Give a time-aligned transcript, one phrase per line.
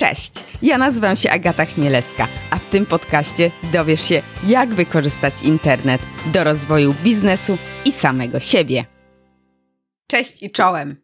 [0.00, 0.32] Cześć,
[0.62, 6.44] ja nazywam się Agata Chmielewska, a w tym podcaście dowiesz się, jak wykorzystać internet do
[6.44, 8.84] rozwoju biznesu i samego siebie.
[10.06, 10.96] Cześć i czołem!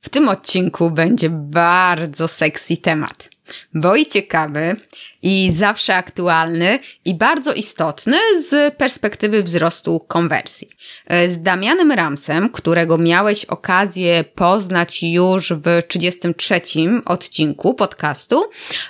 [0.00, 3.33] W tym odcinku będzie bardzo sexy temat
[3.74, 4.76] bo i ciekawy,
[5.22, 8.16] i zawsze aktualny, i bardzo istotny
[8.48, 10.68] z perspektywy wzrostu konwersji.
[11.06, 16.60] E, z Damianem Ramsem, którego miałeś okazję poznać już w 33
[17.04, 18.44] odcinku podcastu,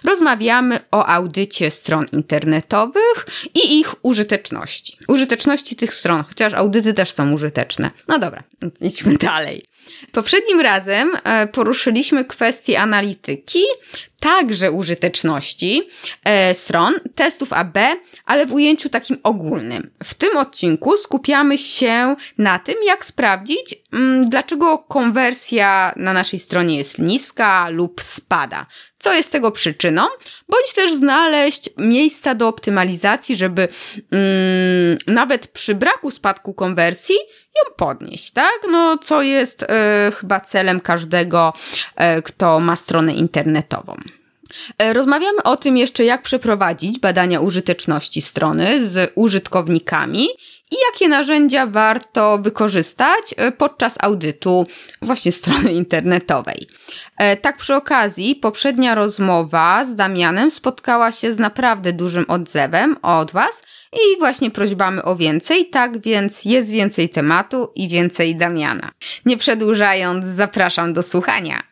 [0.05, 4.97] rozmawiamy o audycie stron internetowych i ich użyteczności.
[5.09, 7.91] Użyteczności tych stron, chociaż audyty też są użyteczne.
[8.09, 8.43] No dobra,
[8.81, 9.65] idźmy dalej.
[10.13, 13.63] Poprzednim razem e, poruszyliśmy kwestię analityki,
[14.25, 15.83] także użyteczności
[16.25, 17.79] e, stron, testów AB,
[18.25, 19.91] ale w ujęciu takim ogólnym.
[20.05, 26.79] W tym odcinku skupiamy się na tym, jak sprawdzić, mm, dlaczego konwersja na naszej stronie
[26.79, 28.67] jest niska lub spada.
[28.99, 30.03] Co jest tego przyczyną,
[30.49, 33.69] bądź też znaleźć miejsca do optymalizacji, żeby
[34.11, 37.17] mm, nawet przy braku spadku konwersji
[37.57, 38.59] ją podnieść, tak?
[38.71, 41.53] No, co jest e, chyba celem każdego,
[41.97, 43.97] e, kto ma stronę internetową.
[44.79, 50.29] E, rozmawiamy o tym jeszcze, jak przeprowadzić badania użyteczności strony z użytkownikami
[50.71, 54.67] i jakie narzędzia warto wykorzystać e, podczas audytu
[55.03, 56.67] właśnie strony internetowej.
[57.19, 63.33] E, tak przy okazji, poprzednia rozmowa z Damianem spotkała się z naprawdę dużym odzewem od
[63.33, 63.63] Was
[63.93, 68.91] i właśnie prośbamy o więcej, tak więc jest więcej tematu i więcej Damiana.
[69.27, 71.63] Nie przedłużając, zapraszam do słuchania.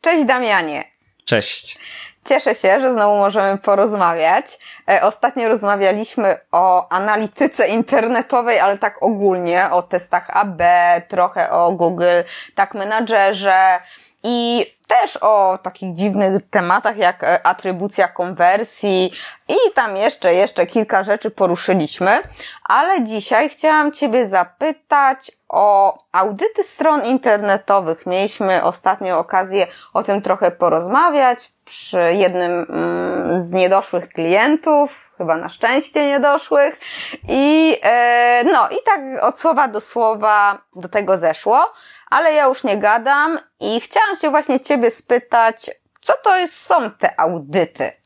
[0.00, 0.84] Cześć Damianie.
[1.24, 1.78] Cześć.
[2.24, 4.58] Cieszę się, że znowu możemy porozmawiać.
[4.90, 10.62] E, ostatnio rozmawialiśmy o analityce internetowej, ale tak ogólnie, o testach AB,
[11.08, 12.22] trochę o Google
[12.54, 13.80] Tag Managerze
[14.22, 19.12] i też o takich dziwnych tematach jak e, atrybucja konwersji
[19.48, 22.18] i tam jeszcze, jeszcze kilka rzeczy poruszyliśmy,
[22.64, 28.06] ale dzisiaj chciałam Ciebie zapytać o audyty stron internetowych.
[28.06, 35.48] Mieliśmy ostatnio okazję o tym trochę porozmawiać przy jednym mm, z niedoszłych klientów, chyba na
[35.48, 36.78] szczęście niedoszłych.
[37.28, 41.72] I e, no, i tak od słowa do słowa do tego zeszło,
[42.10, 45.70] ale ja już nie gadam i chciałam się właśnie Ciebie spytać,
[46.00, 48.01] co to jest, są te audyty?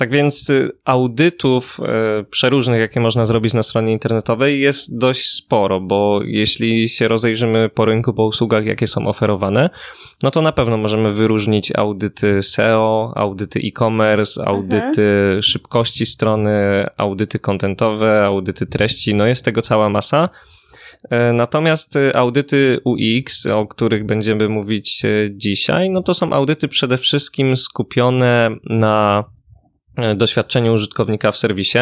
[0.00, 5.80] Tak więc y, audytów e, przeróżnych, jakie można zrobić na stronie internetowej jest dość sporo,
[5.80, 9.70] bo jeśli się rozejrzymy po rynku, po usługach, jakie są oferowane,
[10.22, 15.42] no to na pewno możemy wyróżnić audyty SEO, audyty e-commerce, audyty mhm.
[15.42, 20.28] szybkości strony, audyty kontentowe, audyty treści, no jest tego cała masa.
[21.10, 26.98] E, natomiast y, audyty UX, o których będziemy mówić dzisiaj, no to są audyty przede
[26.98, 29.24] wszystkim skupione na
[30.16, 31.78] doświadczeniu użytkownika w serwisie,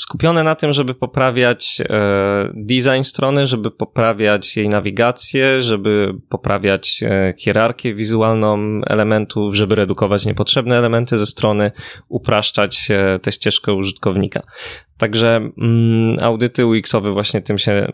[0.00, 7.34] skupione na tym, żeby poprawiać e, design strony, żeby poprawiać jej nawigację, żeby poprawiać e,
[7.38, 11.72] hierarchię wizualną elementów, żeby redukować niepotrzebne elementy ze strony,
[12.08, 12.88] upraszczać
[13.22, 14.42] tę ścieżkę użytkownika.
[14.98, 17.92] Także mm, audyty UX-owe właśnie tym się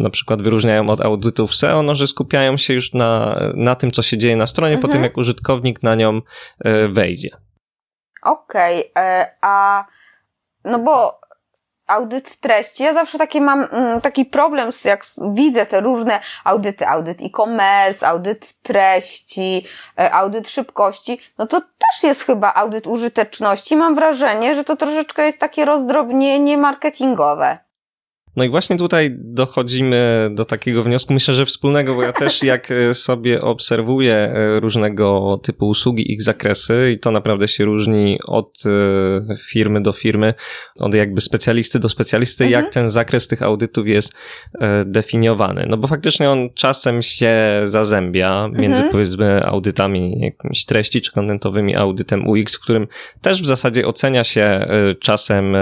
[0.00, 4.02] na przykład wyróżniają od audytów SEO, no, że skupiają się już na, na tym, co
[4.02, 4.82] się dzieje na stronie, mhm.
[4.82, 6.20] po tym jak użytkownik na nią
[6.88, 7.28] wejdzie.
[8.28, 9.84] Okej, okay, e, a
[10.64, 11.20] no bo
[11.86, 17.18] audyt treści, ja zawsze taki mam mm, taki problem, jak widzę te różne audyty, audyt
[17.20, 19.66] e-commerce, audyt treści,
[19.98, 23.76] e, audyt szybkości, no to też jest chyba audyt użyteczności.
[23.76, 27.67] Mam wrażenie, że to troszeczkę jest takie rozdrobnienie marketingowe.
[28.36, 32.70] No i właśnie tutaj dochodzimy do takiego wniosku, myślę, że wspólnego, bo ja też jak
[32.70, 38.62] e, sobie obserwuję e, różnego typu usługi, ich zakresy i to naprawdę się różni od
[38.66, 40.34] e, firmy do firmy,
[40.78, 42.64] od jakby specjalisty do specjalisty, mhm.
[42.64, 44.12] jak ten zakres tych audytów jest
[44.86, 45.66] definiowany.
[45.70, 48.92] No bo faktycznie on czasem się zazębia między mhm.
[48.92, 52.86] powiedzmy audytami jakimiś treści czy kontentowymi audytem UX, w którym
[53.20, 54.66] też w zasadzie ocenia się
[55.00, 55.56] czasem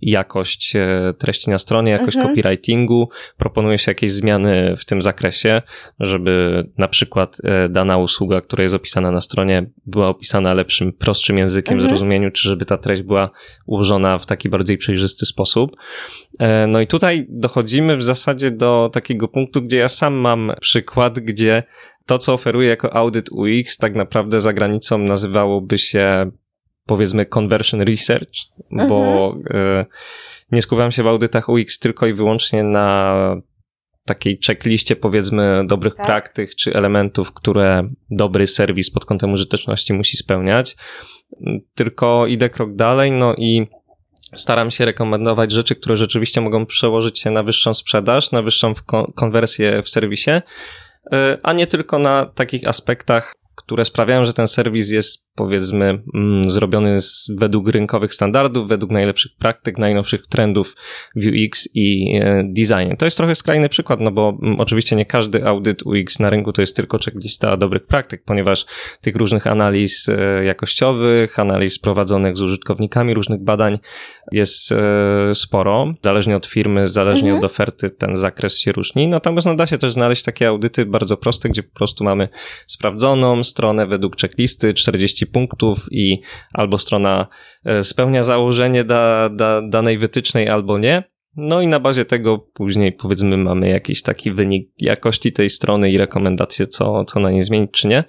[0.00, 0.72] jakość
[1.18, 2.34] treści na stronie, jakoś mhm.
[2.34, 5.62] copywritingu, proponuje się jakieś zmiany w tym zakresie,
[6.00, 11.38] żeby na przykład e, dana usługa, która jest opisana na stronie, była opisana lepszym, prostszym
[11.38, 11.88] językiem, mhm.
[11.88, 13.30] zrozumieniu, czy żeby ta treść była
[13.66, 15.76] ułożona w taki bardziej przejrzysty sposób.
[16.40, 21.18] E, no i tutaj dochodzimy w zasadzie do takiego punktu, gdzie ja sam mam przykład,
[21.18, 21.62] gdzie
[22.06, 26.30] to, co oferuję jako audyt UX, tak naprawdę za granicą nazywałoby się
[26.86, 28.32] powiedzmy conversion research,
[28.88, 29.56] bo mhm.
[29.56, 29.86] e,
[30.52, 33.16] nie skupiam się w audytach UX tylko i wyłącznie na
[34.04, 36.06] takiej checkliście powiedzmy dobrych tak.
[36.06, 40.76] praktyk czy elementów, które dobry serwis pod kątem użyteczności musi spełniać,
[41.74, 43.66] tylko idę krok dalej, no i
[44.34, 48.74] staram się rekomendować rzeczy, które rzeczywiście mogą przełożyć się na wyższą sprzedaż, na wyższą
[49.14, 50.30] konwersję w serwisie,
[51.12, 56.50] e, a nie tylko na takich aspektach, które sprawiają, że ten serwis jest powiedzmy mm,
[56.50, 60.76] zrobiony z, według rynkowych standardów, według najlepszych praktyk, najnowszych trendów
[61.16, 62.96] w UX i e, designie.
[62.96, 66.52] To jest trochę skrajny przykład, no bo mm, oczywiście nie każdy audyt UX na rynku
[66.52, 68.66] to jest tylko checklista dobrych praktyk, ponieważ
[69.00, 73.78] tych różnych analiz e, jakościowych, analiz prowadzonych z użytkownikami, różnych badań
[74.32, 75.94] jest e, sporo.
[76.02, 77.44] Zależnie od firmy, zależnie mhm.
[77.44, 79.08] od oferty ten zakres się różni.
[79.08, 82.28] Natomiast no, da się też znaleźć takie audyty bardzo proste, gdzie po prostu mamy
[82.66, 86.20] sprawdzoną stronę według checklisty, 40 punktów i
[86.52, 87.26] albo strona
[87.64, 91.12] e, spełnia założenie da, da, danej wytycznej, albo nie.
[91.36, 95.98] No i na bazie tego później powiedzmy mamy jakiś taki wynik jakości tej strony i
[95.98, 98.04] rekomendacje, co, co na niej zmienić, czy nie.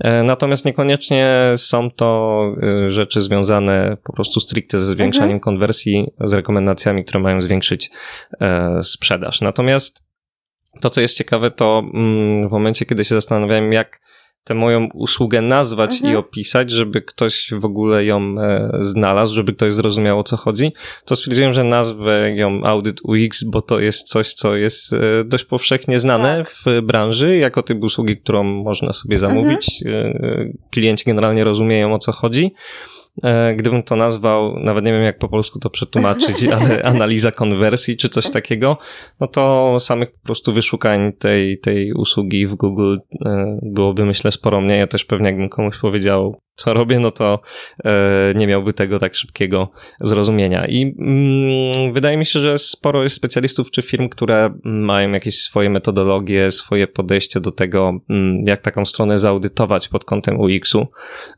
[0.00, 5.40] E, natomiast niekoniecznie są to e, rzeczy związane po prostu stricte ze zwiększaniem mhm.
[5.40, 7.90] konwersji, z rekomendacjami, które mają zwiększyć
[8.82, 9.40] sprzedaż.
[9.40, 10.04] Natomiast
[10.80, 14.00] to, co jest ciekawe, to mm, w momencie, kiedy się zastanawiałem, jak
[14.44, 16.12] tę moją usługę nazwać mhm.
[16.12, 20.72] i opisać, żeby ktoś w ogóle ją e, znalazł, żeby ktoś zrozumiał o co chodzi,
[21.04, 25.44] to stwierdziłem, że nazwę ją Audit UX, bo to jest coś, co jest e, dość
[25.44, 26.50] powszechnie znane tak.
[26.50, 29.82] w branży, jako typ usługi, którą można sobie zamówić.
[29.86, 30.16] Mhm.
[30.24, 32.54] E, klienci generalnie rozumieją o co chodzi.
[33.22, 37.96] E, gdybym to nazwał, nawet nie wiem jak po polsku to przetłumaczyć, ale analiza konwersji
[37.96, 38.78] czy coś takiego,
[39.20, 42.96] no to samych po prostu wyszukań tej, tej usługi w Google
[43.26, 44.78] e, byłoby myślę sporo mniej.
[44.78, 47.40] Ja też pewnie jakbym komuś powiedział, co robię, no to
[47.84, 49.70] e, nie miałby tego tak szybkiego
[50.00, 50.66] zrozumienia.
[50.66, 55.70] I mm, wydaje mi się, że sporo jest specjalistów czy firm, które mają jakieś swoje
[55.70, 60.86] metodologie, swoje podejście do tego, mm, jak taką stronę zaudytować pod kątem UX-u,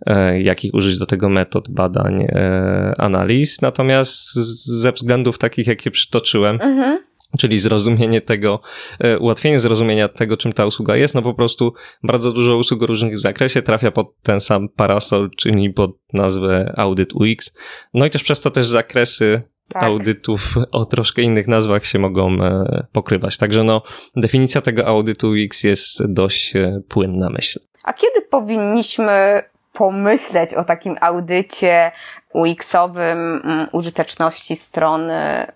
[0.06, 3.62] e, jakich użyć do tego metod, badań, e, analiz.
[3.62, 4.34] Natomiast
[4.80, 7.05] ze względów takich, jakie przytoczyłem, mhm
[7.38, 8.60] czyli zrozumienie tego,
[9.00, 12.86] e, ułatwienie zrozumienia tego, czym ta usługa jest, no po prostu bardzo dużo usług o
[12.86, 17.54] różnych zakresie trafia pod ten sam parasol, czyli pod nazwę Audit UX.
[17.94, 19.82] No i też przez to też zakresy tak.
[19.82, 23.38] audytów o troszkę innych nazwach się mogą e, pokrywać.
[23.38, 23.82] Także no,
[24.16, 27.62] definicja tego audytu UX jest dość e, płynna, myślę.
[27.82, 29.42] A kiedy powinniśmy
[29.72, 31.92] pomyśleć o takim audycie
[32.34, 35.46] UX-owym mm, użyteczności strony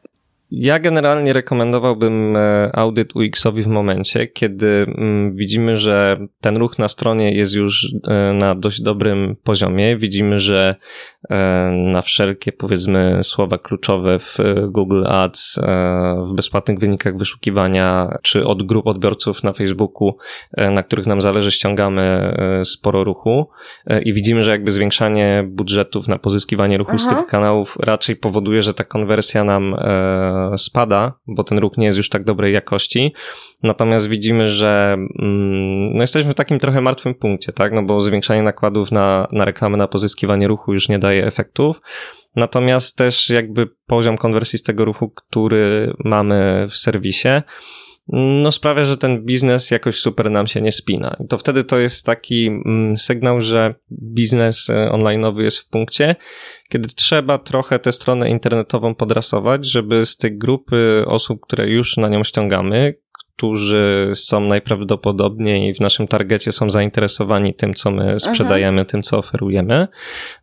[0.50, 6.88] ja generalnie rekomendowałbym e, audyt UX-owi w momencie, kiedy mm, widzimy, że ten ruch na
[6.88, 9.96] stronie jest już e, na dość dobrym poziomie.
[9.96, 10.76] Widzimy, że
[11.70, 14.38] na wszelkie powiedzmy słowa kluczowe w
[14.68, 15.60] Google Ads,
[16.26, 20.16] w bezpłatnych wynikach wyszukiwania, czy od grup odbiorców na Facebooku,
[20.56, 22.34] na których nam zależy, ściągamy
[22.64, 23.48] sporo ruchu
[24.04, 26.98] i widzimy, że jakby zwiększanie budżetów na pozyskiwanie ruchu Aha.
[26.98, 29.76] z tych kanałów raczej powoduje, że ta konwersja nam
[30.56, 33.12] spada, bo ten róg nie jest już tak dobrej jakości.
[33.62, 37.72] Natomiast widzimy, że mm, no jesteśmy w takim trochę martwym punkcie, tak?
[37.72, 41.80] No bo zwiększanie nakładów na, na reklamę, na pozyskiwanie ruchu już nie daje efektów.
[42.36, 47.28] Natomiast też jakby poziom konwersji z tego ruchu, który mamy w serwisie,
[48.42, 51.16] no sprawia, że ten biznes jakoś super nam się nie spina.
[51.24, 56.16] I to wtedy to jest taki mm, sygnał, że biznes e, online'owy jest w punkcie,
[56.68, 62.08] kiedy trzeba trochę tę stronę internetową podrasować, żeby z tej grupy osób, które już na
[62.08, 62.94] nią ściągamy,
[63.40, 68.90] którzy są najprawdopodobniej w naszym targecie są zainteresowani tym, co my sprzedajemy, Aha.
[68.90, 69.88] tym, co oferujemy,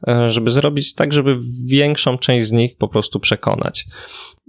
[0.08, 3.86] e, żeby zrobić tak, żeby większą część z nich po prostu przekonać.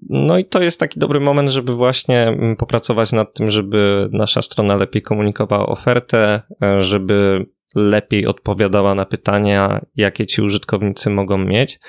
[0.09, 4.43] No i to jest taki dobry moment, żeby właśnie mm, popracować nad tym, żeby nasza
[4.43, 11.81] strona lepiej komunikowała ofertę, e, żeby lepiej odpowiadała na pytania, jakie ci użytkownicy mogą mieć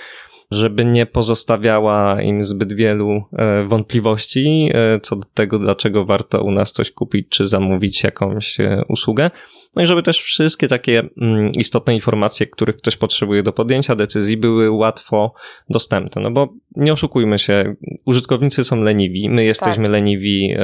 [0.51, 6.51] żeby nie pozostawiała im zbyt wielu e, wątpliwości e, co do tego, dlaczego warto u
[6.51, 9.31] nas coś kupić czy zamówić jakąś e, usługę.
[9.75, 14.37] No i żeby też wszystkie takie mm, istotne informacje, których ktoś potrzebuje do podjęcia decyzji,
[14.37, 15.33] były łatwo
[15.69, 16.21] dostępne.
[16.21, 17.75] No bo nie oszukujmy się,
[18.05, 19.91] użytkownicy są leniwi, my jesteśmy tak.
[19.91, 20.55] leniwi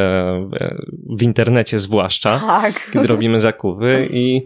[1.17, 2.89] w internecie zwłaszcza, tak.
[2.93, 4.43] kiedy robimy zakupy i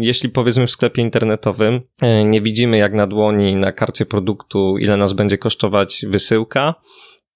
[0.00, 4.96] jeśli powiedzmy w sklepie internetowym e, nie widzimy jak na dłoni na karcie produktu, ile
[4.96, 6.74] nas będzie kosztować wysyłka,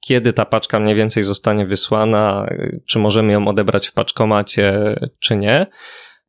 [0.06, 5.36] kiedy ta paczka mniej więcej zostanie wysłana, e, czy możemy ją odebrać w paczkomacie, czy
[5.36, 5.66] nie,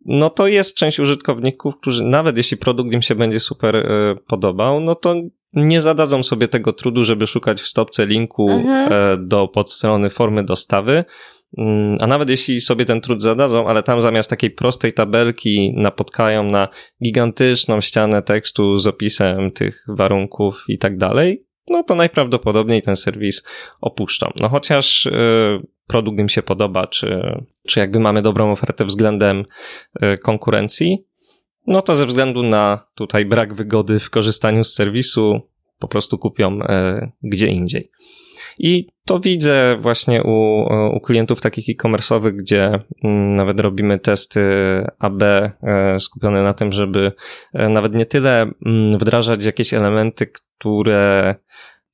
[0.05, 4.79] no to jest część użytkowników, którzy nawet jeśli produkt im się będzie super e, podobał,
[4.79, 5.15] no to
[5.53, 9.27] nie zadadzą sobie tego trudu, żeby szukać w stopce linku mhm.
[9.27, 11.05] do podstrony formy dostawy, Mm,
[11.99, 16.67] a nawet jeśli sobie ten trud zadadzą, ale tam zamiast takiej prostej tabelki napotkają na
[17.03, 23.43] gigantyczną ścianę tekstu z opisem tych warunków i tak dalej, no to najprawdopodobniej ten serwis
[23.81, 24.31] opuszczą.
[24.39, 25.11] No chociaż y,
[25.87, 27.21] produkt im się podoba, czy,
[27.67, 29.45] czy jakby mamy dobrą ofertę względem
[30.03, 31.05] y, konkurencji,
[31.67, 35.41] no to ze względu na tutaj brak wygody w korzystaniu z serwisu
[35.79, 37.91] po prostu kupią y, gdzie indziej.
[38.59, 40.63] I to widzę właśnie u,
[40.95, 44.41] u klientów takich e-commerce'owych, gdzie mm, nawet robimy testy
[44.99, 47.11] AB e, skupione na tym, żeby
[47.53, 51.35] e, nawet nie tyle mm, wdrażać jakieś elementy, które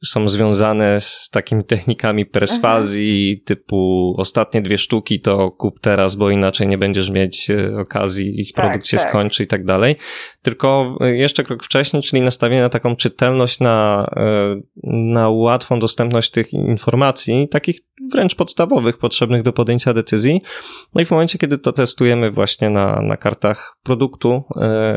[0.05, 3.43] są związane z takimi technikami perswazji, Aha.
[3.45, 8.53] typu ostatnie dwie sztuki to kup teraz, bo inaczej nie będziesz mieć e, okazji, ich
[8.53, 9.09] tak, produkt się tak.
[9.09, 9.95] skończy i tak dalej.
[10.41, 16.31] Tylko e, jeszcze krok wcześniej, czyli nastawienie na taką czytelność, na, e, na łatwą dostępność
[16.31, 17.79] tych informacji, takich
[18.11, 20.41] wręcz podstawowych, potrzebnych do podjęcia decyzji.
[20.95, 24.43] No i w momencie, kiedy to testujemy właśnie na, na kartach produktu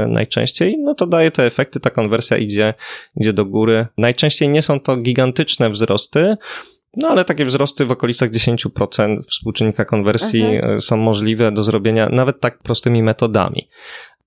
[0.09, 2.75] najczęściej, no to daje te efekty, ta konwersja idzie,
[3.17, 3.87] idzie do góry.
[3.99, 6.37] Najczęściej nie są to gigantyczne wzrosty,
[6.97, 10.81] no ale takie wzrosty w okolicach 10% współczynnika konwersji mhm.
[10.81, 13.69] są możliwe do zrobienia nawet tak prostymi metodami.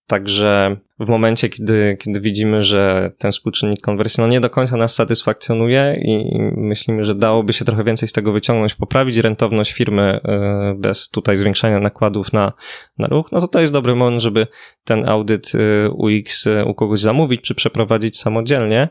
[0.07, 4.95] Także w momencie, kiedy, kiedy widzimy, że ten współczynnik konwersji no nie do końca nas
[4.95, 10.75] satysfakcjonuje i myślimy, że dałoby się trochę więcej z tego wyciągnąć, poprawić rentowność firmy e,
[10.77, 12.53] bez tutaj zwiększania nakładów na,
[12.97, 14.47] na ruch, no to to jest dobry moment, żeby
[14.83, 18.89] ten audyt e, UX e, u kogoś zamówić czy przeprowadzić samodzielnie.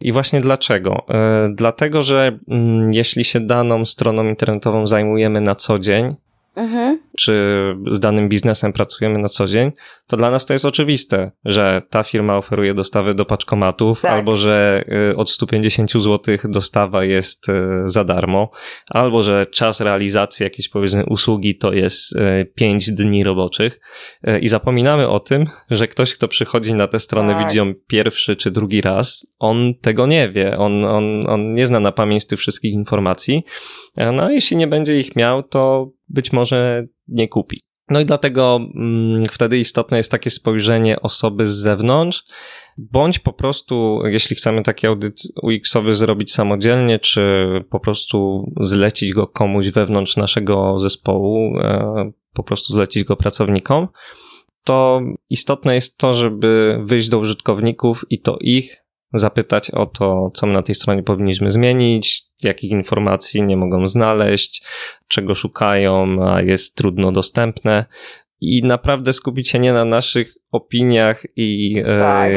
[0.00, 1.06] I właśnie dlaczego?
[1.50, 6.16] Dlatego, że mm, jeśli się daną stroną internetową zajmujemy na co dzień,
[6.58, 6.98] mhm.
[7.18, 7.32] czy
[7.90, 9.72] z danym biznesem pracujemy na co dzień,
[10.06, 14.10] to dla nas to jest oczywiste, że ta firma oferuje dostawy do paczkomatów, tak.
[14.10, 17.52] albo że y, od 150 zł dostawa jest y,
[17.84, 18.50] za darmo,
[18.90, 22.14] albo że czas realizacji jakiejś powiedzmy usługi to jest
[22.54, 23.80] 5 y, dni roboczych
[24.40, 27.42] i zapominamy o tym, że ktoś, kto przychodzi na tę stronę, tak.
[27.42, 31.80] widzi ją pierwszy czy drugi raz, on tego nie wie, on, on, on nie zna
[31.80, 33.44] na pamięć tych wszystkich informacji,
[34.12, 37.62] no a jeśli nie będzie ich miał, to być może nie kupi.
[37.90, 42.24] No i dlatego mm, wtedy istotne jest takie spojrzenie osoby z zewnątrz,
[42.78, 49.26] bądź po prostu, jeśli chcemy taki audyt UX-owy zrobić samodzielnie, czy po prostu zlecić go
[49.26, 53.88] komuś wewnątrz naszego zespołu, e, po prostu zlecić go pracownikom,
[54.64, 55.00] to
[55.30, 60.62] istotne jest to, żeby wyjść do użytkowników i to ich zapytać o to, co na
[60.62, 64.62] tej stronie powinniśmy zmienić, jakich informacji nie mogą znaleźć,
[65.08, 67.84] czego szukają, a jest trudno dostępne.
[68.40, 72.32] I naprawdę skupić się nie na naszych opiniach i, e, tak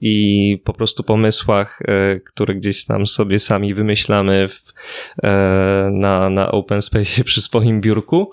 [0.00, 4.72] i po prostu pomysłach, e, które gdzieś tam sobie sami wymyślamy w,
[5.22, 8.30] e, na, na open space przy swoim biurku,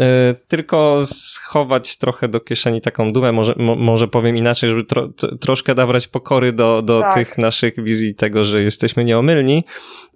[0.00, 5.08] e, tylko schować trochę do kieszeni taką dumę, może, mo, może powiem inaczej, żeby tro,
[5.40, 7.14] troszkę dawać pokory do, do tak.
[7.14, 9.64] tych naszych wizji tego, że jesteśmy nieomylni,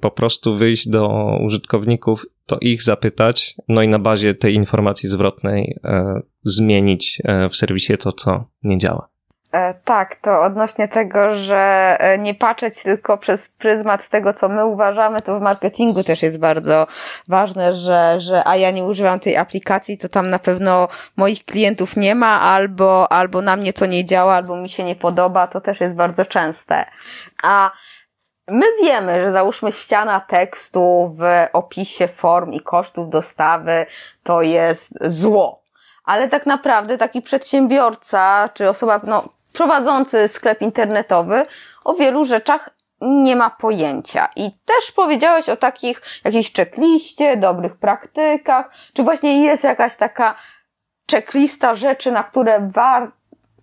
[0.01, 5.77] po prostu wyjść do użytkowników, to ich zapytać, no i na bazie tej informacji zwrotnej
[5.85, 9.14] e, zmienić w serwisie to, co nie działa.
[9.55, 14.65] E, tak, to odnośnie tego, że e, nie patrzeć tylko przez pryzmat tego, co my
[14.67, 16.87] uważamy, to w marketingu też jest bardzo
[17.29, 21.97] ważne, że, że a ja nie używam tej aplikacji, to tam na pewno moich klientów
[21.97, 25.61] nie ma, albo, albo na mnie to nie działa, albo mi się nie podoba, to
[25.61, 26.85] też jest bardzo częste.
[27.43, 27.71] A
[28.49, 33.87] My wiemy, że załóżmy ściana tekstu w opisie form i kosztów dostawy
[34.23, 35.65] to jest zło.
[36.05, 41.47] Ale tak naprawdę taki przedsiębiorca, czy osoba, no, prowadzący sklep internetowy
[41.85, 42.71] o wielu rzeczach
[43.01, 44.29] nie ma pojęcia.
[44.37, 50.35] I też powiedziałeś o takich jakiejś checkliście, dobrych praktykach, czy właśnie jest jakaś taka
[51.11, 53.13] checklista rzeczy, na które war,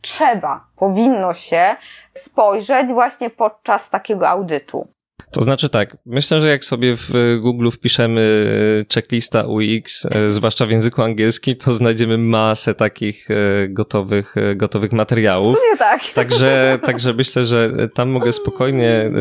[0.01, 1.75] trzeba, powinno się
[2.13, 4.87] spojrzeć właśnie podczas takiego audytu.
[5.31, 10.65] To znaczy tak, myślę, że jak sobie w Google wpiszemy e, checklista UX, e, zwłaszcza
[10.65, 13.35] w języku angielskim, to znajdziemy masę takich e,
[13.69, 15.57] gotowych, gotowych materiałów.
[15.71, 16.01] Nie tak.
[16.13, 19.11] Także, także myślę, że tam mogę spokojnie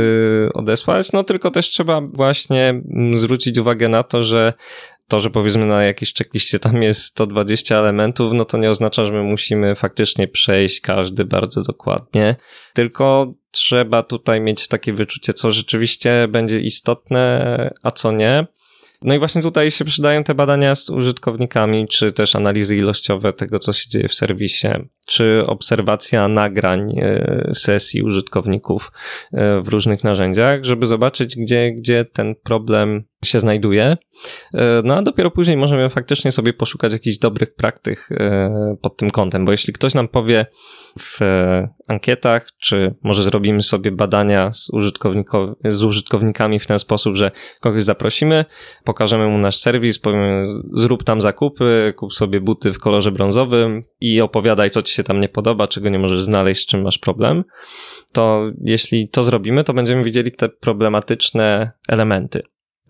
[0.55, 4.53] odesłać, no tylko też trzeba właśnie mm, zwrócić uwagę na to, że
[5.09, 9.13] to, że powiedzmy na jakiejś checkliście tam jest 120 elementów, no to nie oznacza, że
[9.13, 12.37] my musimy faktycznie przejść każdy bardzo dokładnie,
[12.75, 18.47] tylko trzeba tutaj mieć takie wyczucie, co rzeczywiście będzie istotne, a co nie.
[19.03, 23.59] No i właśnie tutaj się przydają te badania z użytkownikami, czy też analizy ilościowe tego,
[23.59, 24.69] co się dzieje w serwisie.
[25.07, 27.01] Czy obserwacja nagrań
[27.53, 28.93] sesji użytkowników
[29.63, 33.97] w różnych narzędziach, żeby zobaczyć, gdzie, gdzie ten problem się znajduje.
[34.85, 38.09] No a dopiero później możemy faktycznie sobie poszukać jakichś dobrych praktyk
[38.83, 40.47] pod tym kątem, bo jeśli ktoś nam powie
[40.99, 41.19] w
[41.89, 44.71] ankietach, czy może zrobimy sobie badania z,
[45.65, 47.31] z użytkownikami w ten sposób, że
[47.61, 48.45] kogoś zaprosimy,
[48.85, 50.43] pokażemy mu nasz serwis, powiemy
[50.73, 55.21] zrób tam zakupy, kup sobie buty w kolorze brązowym i opowiadaj, co ci się tam
[55.21, 57.45] nie podoba, czego nie możesz znaleźć, z czym masz problem.
[58.13, 62.43] To jeśli to zrobimy, to będziemy widzieli te problematyczne elementy.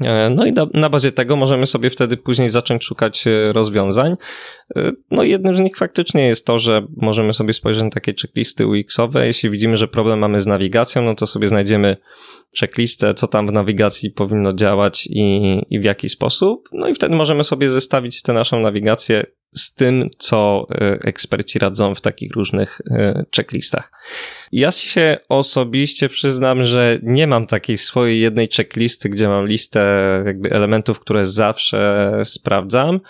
[0.04, 4.16] E, no i na bazie tego możemy sobie wtedy później zacząć szukać e, rozwiązań.
[4.76, 8.66] E, no jednym z nich faktycznie jest to, że możemy sobie spojrzeć na takie checklisty
[8.66, 9.26] UX-owe.
[9.26, 11.96] Jeśli widzimy, że problem mamy z nawigacją, no to sobie znajdziemy
[12.60, 16.68] checklistę, co tam w nawigacji powinno działać i, i w jaki sposób.
[16.72, 21.94] No i wtedy możemy sobie zestawić tę naszą nawigację z tym, co e, eksperci radzą
[21.94, 23.92] w takich różnych e, checklistach.
[24.52, 30.50] Ja się osobiście przyznam, że nie mam takiej swojej jednej checklisty, gdzie mam listę jakby
[30.50, 33.00] elementów, które zawsze sprawdzam,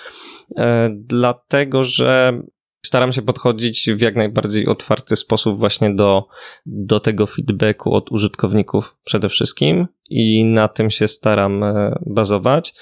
[0.59, 2.41] e, dlatego że
[2.87, 6.27] staram się podchodzić w jak najbardziej otwarty sposób właśnie do,
[6.67, 11.65] do tego feedbacku od użytkowników przede wszystkim i na tym się staram
[12.07, 12.75] bazować.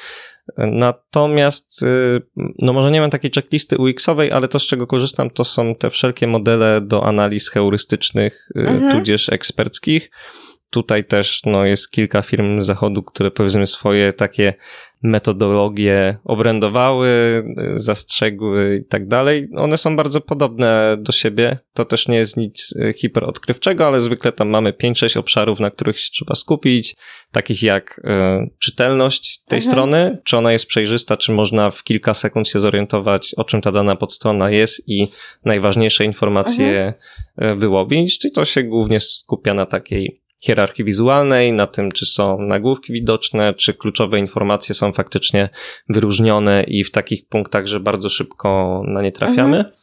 [0.57, 2.23] Natomiast, y,
[2.59, 5.91] no może nie mam takiej checklisty UX-owej, ale to z czego korzystam to są te
[5.91, 8.91] wszelkie modele do analiz heurystycznych, y, mhm.
[8.93, 10.11] tudzież eksperckich.
[10.71, 14.55] Tutaj też no, jest kilka firm zachodu, które powiedzmy swoje takie
[15.03, 19.49] metodologie obrędowały, zastrzegły i tak dalej.
[19.57, 21.59] One są bardzo podobne do siebie.
[21.75, 26.01] To też nie jest nic e, hiperodkrywczego, ale zwykle tam mamy 5-6 obszarów, na których
[26.01, 26.97] się trzeba skupić,
[27.33, 29.73] takich jak y, czytelność tej mhm.
[29.73, 33.73] strony, czy ona jest przejrzysta, czy można w kilka sekund się zorientować, o czym ta
[33.73, 35.09] dana podstrona jest i
[35.45, 36.95] najważniejsze informacje
[37.37, 37.59] mhm.
[37.59, 42.93] wyłowić, czyli to się głównie skupia na takiej hierarchii wizualnej, na tym, czy są nagłówki
[42.93, 45.49] widoczne, czy kluczowe informacje są faktycznie
[45.89, 49.57] wyróżnione i w takich punktach, że bardzo szybko na nie trafiamy.
[49.57, 49.75] Mhm.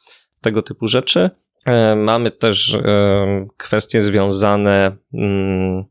[0.41, 1.29] Tego typu rzeczy.
[1.65, 5.83] E, mamy też e, kwestie związane mm,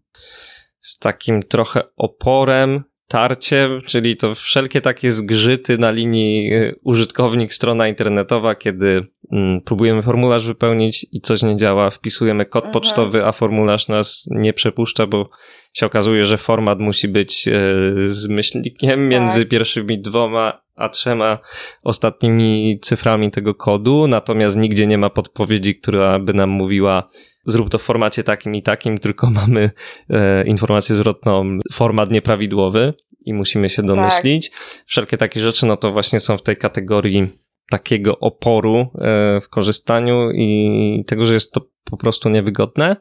[0.81, 7.89] z takim trochę oporem tarcie, czyli to wszelkie takie zgrzyty na linii y, użytkownik, strona
[7.89, 12.73] internetowa, kiedy mm, próbujemy formularz wypełnić i coś nie działa, wpisujemy kod mhm.
[12.73, 15.31] pocztowy, a formularz nas nie przepuszcza, bo
[15.73, 19.49] się okazuje, że format musi być y, z myślnikiem między tak.
[19.49, 21.39] pierwszymi dwoma a trzema
[21.83, 27.09] ostatnimi cyframi tego kodu, natomiast nigdzie nie ma podpowiedzi, która by nam mówiła,
[27.47, 29.71] zrób to w formacie takim i takim, tylko mamy
[30.11, 32.95] e, informację zwrotną, format nieprawidłowy
[33.27, 34.51] i musimy się domyślić.
[34.51, 34.61] Tak.
[34.87, 37.29] Wszelkie takie rzeczy, no to właśnie są w tej kategorii
[37.71, 42.97] takiego oporu e, w korzystaniu i tego, że jest to po prostu niewygodne.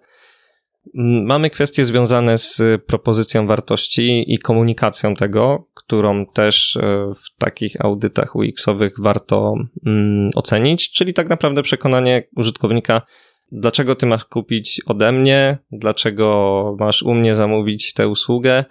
[1.24, 8.36] Mamy kwestie związane z propozycją wartości i komunikacją tego, którą też e, w takich audytach
[8.36, 9.54] UX-owych warto
[9.86, 13.02] mm, ocenić, czyli tak naprawdę przekonanie użytkownika,
[13.52, 18.66] dlaczego ty masz kupić ode mnie, dlaczego masz u mnie zamówić tę usługę.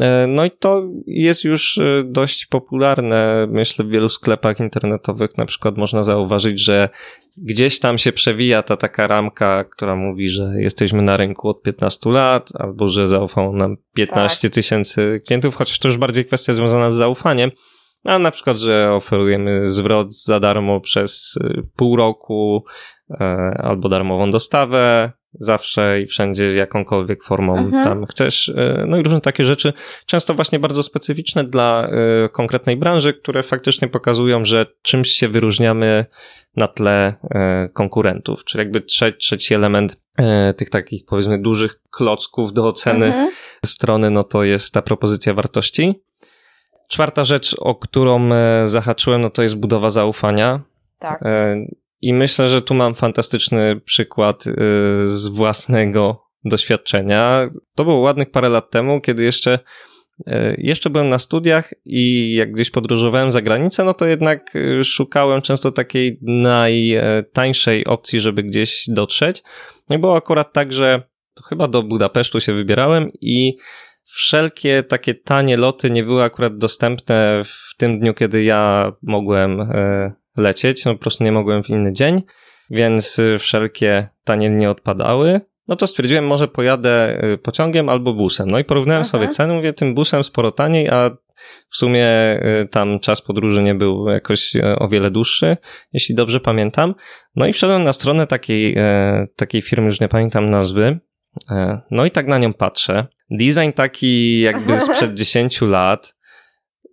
[0.00, 5.38] E, no i to jest już e, dość popularne, myślę, w wielu sklepach internetowych.
[5.38, 6.88] Na przykład można zauważyć, że
[7.36, 12.10] gdzieś tam się przewija ta taka ramka, która mówi, że jesteśmy na rynku od 15
[12.10, 14.54] lat, albo że zaufał nam 15 tak.
[14.54, 17.50] tysięcy klientów, chociaż to już bardziej kwestia związana z zaufaniem.
[18.04, 22.64] A na przykład, że oferujemy zwrot za darmo przez e, pół roku,
[23.58, 27.84] albo darmową dostawę, zawsze i wszędzie jakąkolwiek formą mhm.
[27.84, 28.48] tam chcesz.
[28.48, 29.72] E, no i różne takie rzeczy,
[30.06, 36.06] często właśnie bardzo specyficzne dla e, konkretnej branży, które faktycznie pokazują, że czymś się wyróżniamy
[36.56, 37.14] na tle
[37.72, 38.44] konkurentów.
[38.44, 40.02] Czyli jakby trzeci, trzeci element
[40.56, 43.30] tych takich powiedzmy dużych klocków do oceny mhm.
[43.64, 46.02] strony, no to jest ta propozycja wartości.
[46.88, 48.30] Czwarta rzecz, o którą
[48.64, 50.60] zahaczyłem, no to jest budowa zaufania.
[50.98, 51.24] Tak.
[52.00, 54.52] I myślę, że tu mam fantastyczny przykład y,
[55.04, 57.50] z własnego doświadczenia.
[57.74, 59.58] To było ładnych parę lat temu, kiedy jeszcze
[60.20, 64.84] y, jeszcze byłem na studiach i jak gdzieś podróżowałem za granicę, no to jednak y,
[64.84, 69.42] szukałem często takiej najtańszej opcji, żeby gdzieś dotrzeć.
[69.88, 71.02] No i było akurat tak, że
[71.34, 73.56] to chyba do Budapesztu się wybierałem i
[74.04, 79.60] wszelkie takie tanie loty nie były akurat dostępne w tym dniu, kiedy ja mogłem
[80.40, 82.22] lecieć, no po prostu nie mogłem w inny dzień,
[82.70, 85.40] więc y, wszelkie tanie nie odpadały.
[85.68, 88.50] No to stwierdziłem, może pojadę y, pociągiem albo busem.
[88.50, 89.10] No i porównałem Aha.
[89.10, 91.10] sobie ceny, mówię, tym busem sporo taniej, a
[91.70, 92.06] W sumie
[92.70, 95.56] tam czas podróży nie był jakoś o wiele dłuższy,
[95.92, 96.94] jeśli dobrze pamiętam.
[97.36, 98.76] No i wszedłem na stronę takiej,
[99.36, 100.98] takiej firmy, już nie pamiętam nazwy.
[101.90, 103.06] No i tak na nią patrzę.
[103.30, 106.14] Design taki jakby sprzed 10 lat.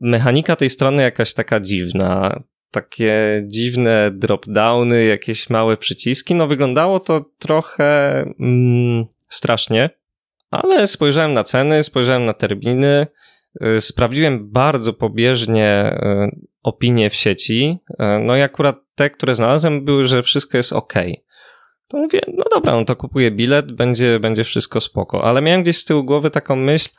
[0.01, 2.39] Mechanika tej strony jakaś taka dziwna
[2.71, 6.35] takie dziwne drop-downy, jakieś małe przyciski.
[6.35, 9.89] No wyglądało to trochę mm, strasznie,
[10.51, 13.07] ale spojrzałem na ceny, spojrzałem na terminy,
[13.77, 15.99] y, sprawdziłem bardzo pobieżnie
[16.33, 17.77] y, opinie w sieci.
[17.89, 20.93] Y, no i akurat te, które znalazłem, były, że wszystko jest ok.
[21.87, 25.23] To mówię, no dobra, no to kupuję bilet, będzie, będzie wszystko spoko.
[25.23, 26.89] Ale miałem gdzieś z tyłu głowy taką myśl,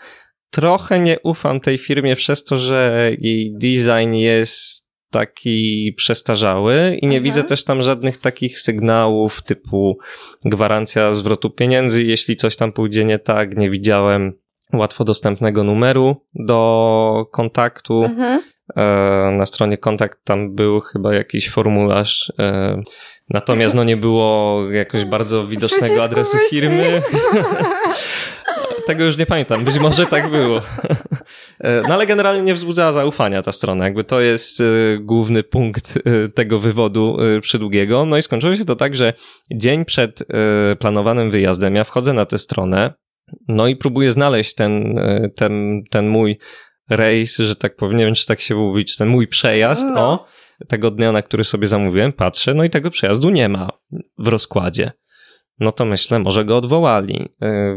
[0.50, 7.16] trochę nie ufam tej firmie przez to, że jej design jest taki przestarzały i nie
[7.16, 7.22] mhm.
[7.24, 9.98] widzę też tam żadnych takich sygnałów typu
[10.44, 14.32] gwarancja zwrotu pieniędzy, jeśli coś tam pójdzie nie tak, nie widziałem
[14.72, 18.04] łatwo dostępnego numeru do kontaktu.
[18.04, 18.40] Mhm.
[19.38, 22.80] Na stronie kontakt tam był chyba jakiś formularz, e,
[23.30, 27.02] natomiast no nie było jakoś bardzo widocznego adresu firmy.
[28.86, 30.60] Tego już nie pamiętam, być może tak było.
[31.60, 34.64] E, no ale generalnie nie wzbudzała zaufania ta strona, jakby to jest e,
[35.00, 38.04] główny punkt e, tego wywodu przydługiego.
[38.04, 39.12] No i skończyło się to tak, że
[39.52, 40.24] dzień przed
[40.78, 42.94] planowanym wyjazdem ja wchodzę na tę stronę,
[43.48, 45.00] no i próbuję znaleźć ten,
[45.36, 46.38] ten, ten mój
[46.90, 50.00] rejs, że tak powiem, nie wiem czy tak się mówi, czy ten mój przejazd, no.
[50.00, 50.26] o,
[50.68, 53.70] tego dnia, na który sobie zamówiłem, patrzę, no i tego przejazdu nie ma
[54.18, 54.92] w rozkładzie
[55.60, 57.28] no to myślę, może go odwołali.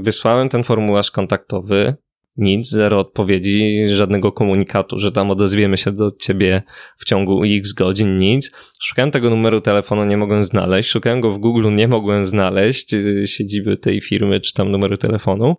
[0.01, 1.95] Wysłałem ten formularz kontaktowy,
[2.37, 6.63] nic, zero odpowiedzi, żadnego komunikatu, że tam odezwiemy się do ciebie
[6.97, 8.51] w ciągu x godzin, nic.
[8.81, 10.89] Szukałem tego numeru telefonu, nie mogłem znaleźć.
[10.89, 15.55] Szukałem go w Google, nie mogłem znaleźć y, siedziby tej firmy, czy tam numeru telefonu.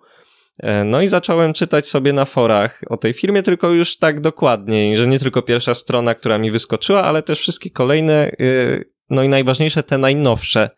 [0.58, 4.96] E, no i zacząłem czytać sobie na forach o tej firmie, tylko już tak dokładniej,
[4.96, 9.28] że nie tylko pierwsza strona, która mi wyskoczyła, ale też wszystkie kolejne, y, no i
[9.28, 10.70] najważniejsze, te najnowsze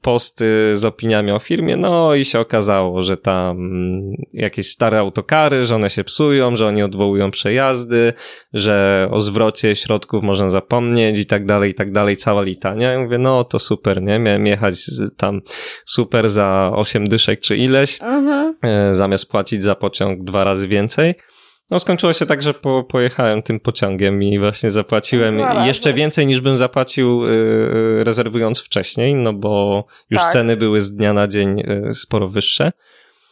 [0.00, 3.70] posty z opiniami o firmie, no i się okazało, że tam
[4.32, 8.12] jakieś stare autokary, że one się psują, że oni odwołują przejazdy,
[8.52, 12.92] że o zwrocie środków można zapomnieć i tak dalej, i tak dalej, cała litania.
[12.92, 14.18] Ja mówię, no to super, nie?
[14.18, 14.74] Miałem jechać
[15.16, 15.40] tam
[15.86, 18.56] super za 8 dyszek czy ileś, mhm.
[18.62, 21.14] E, zamiast płacić za pociąg dwa razy więcej.
[21.70, 26.26] No skończyło się tak, że po, pojechałem tym pociągiem i właśnie zapłaciłem no, jeszcze więcej
[26.26, 30.32] niż bym zapłacił yy, rezerwując wcześniej, no bo już tak.
[30.32, 32.72] ceny były z dnia na dzień yy, sporo wyższe.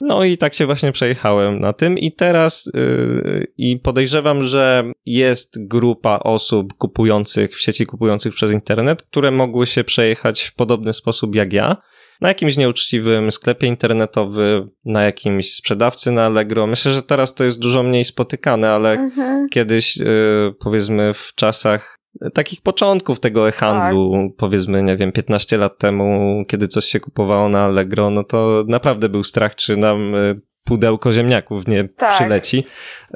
[0.01, 5.67] No i tak się właśnie przejechałem na tym i teraz yy, i podejrzewam, że jest
[5.67, 11.35] grupa osób kupujących w sieci, kupujących przez internet, które mogły się przejechać w podobny sposób
[11.35, 11.77] jak ja
[12.21, 16.67] na jakimś nieuczciwym sklepie internetowym, na jakimś sprzedawcy na Allegro.
[16.67, 19.49] Myślę, że teraz to jest dużo mniej spotykane, ale mhm.
[19.49, 21.97] kiedyś, y, powiedzmy, w czasach
[22.35, 24.37] takich początków tego e-handlu, tak.
[24.37, 29.09] powiedzmy, nie wiem, 15 lat temu, kiedy coś się kupowało na Allegro, no to naprawdę
[29.09, 32.15] był strach, czy nam y, pudełko ziemniaków nie tak.
[32.15, 32.65] przyleci.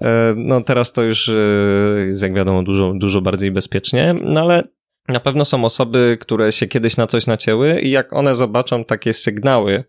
[0.02, 4.62] E, no teraz to już y, jest, jak wiadomo, dużo, dużo bardziej bezpiecznie, no ale
[5.08, 9.12] na pewno są osoby, które się kiedyś na coś nacięły i jak one zobaczą takie
[9.12, 9.84] sygnały,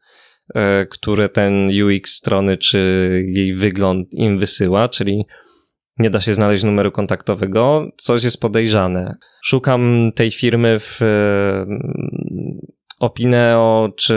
[0.55, 2.79] e, które ten UX strony czy
[3.27, 5.25] jej wygląd im wysyła, czyli
[5.97, 9.15] nie da się znaleźć numeru kontaktowego, coś jest podejrzane.
[9.45, 10.99] Szukam tej firmy w
[12.99, 14.15] Opineo czy,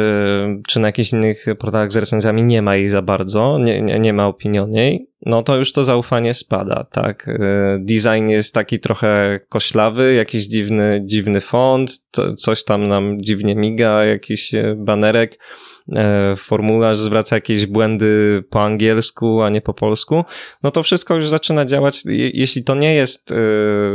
[0.69, 4.12] czy na jakichś innych portalach z recenzjami nie ma jej za bardzo, nie, nie, nie
[4.12, 7.29] ma opinii o niej, no to już to zaufanie spada, tak.
[7.29, 12.03] E, design jest taki trochę koślawy, jakiś dziwny, dziwny font,
[12.37, 15.38] coś tam nam dziwnie miga, jakiś e, banerek,
[15.93, 20.25] e, formularz zwraca jakieś błędy po angielsku, a nie po polsku,
[20.62, 22.03] no to wszystko już zaczyna działać.
[22.35, 23.35] Jeśli to nie jest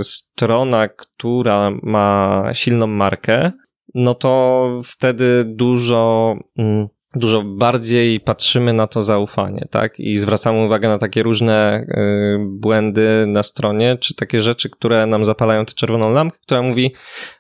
[0.01, 3.51] strona, która ma silną markę,
[3.93, 9.99] no to wtedy dużo, mm, dużo bardziej patrzymy na to zaufanie, tak?
[9.99, 15.25] I zwracamy uwagę na takie różne y, błędy na stronie, czy takie rzeczy, które nam
[15.25, 16.91] zapalają tę czerwoną lampkę, która mówi,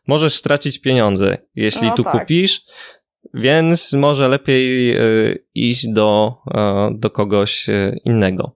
[0.07, 2.21] możesz stracić pieniądze, jeśli no tu tak.
[2.21, 2.61] kupisz,
[3.33, 6.53] więc może lepiej y, iść do, y,
[6.99, 7.67] do kogoś
[8.05, 8.55] innego.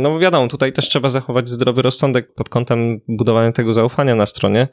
[0.00, 4.26] No bo wiadomo, tutaj też trzeba zachować zdrowy rozsądek pod kątem budowania tego zaufania na
[4.26, 4.68] stronie,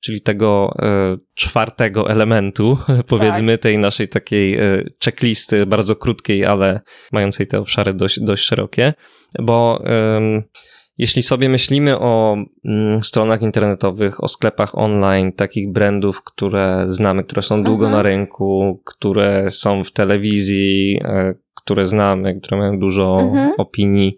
[0.00, 3.62] czyli tego e, czwartego elementu, powiedzmy, tak.
[3.62, 4.60] tej naszej takiej e,
[5.04, 6.80] checklisty, bardzo krótkiej, ale
[7.12, 8.94] mającej te obszary dość, dość szerokie,
[9.38, 9.82] bo
[10.98, 17.42] jeśli sobie myślimy o mm, stronach internetowych, o sklepach online, takich brandów, które znamy, które
[17.42, 17.92] są długo mhm.
[17.92, 21.34] na rynku, które są w telewizji, e,
[21.68, 23.52] które znamy, które mają dużo mhm.
[23.58, 24.16] opinii,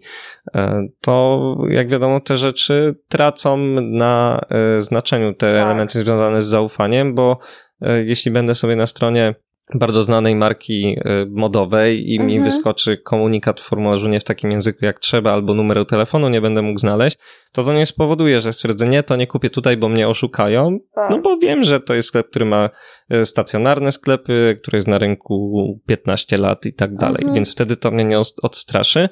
[0.55, 5.65] e, to jak wiadomo, te rzeczy tracą na e, znaczeniu, te tak.
[5.65, 7.37] elementy związane z zaufaniem, bo
[7.81, 9.35] e, jeśli będę sobie na stronie
[9.73, 12.29] bardzo znanej marki y, modowej i mhm.
[12.29, 16.41] mi wyskoczy komunikat w formularzu nie w takim języku jak trzeba albo numeru telefonu nie
[16.41, 17.17] będę mógł znaleźć,
[17.51, 21.09] to to nie spowoduje, że stwierdzę nie, to nie kupię tutaj, bo mnie oszukają, tak.
[21.11, 22.69] no bo wiem, że to jest sklep, który ma
[23.13, 27.33] y, stacjonarne sklepy, który jest na rynku 15 lat i tak dalej, mhm.
[27.33, 29.09] więc wtedy to mnie nie odstraszy.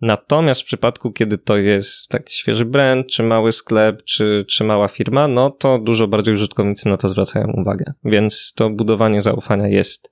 [0.00, 4.88] Natomiast w przypadku, kiedy to jest taki świeży brand, czy mały sklep, czy, czy mała
[4.88, 7.92] firma, no to dużo bardziej użytkownicy na to zwracają uwagę.
[8.04, 10.10] Więc to budowanie zaufania jest,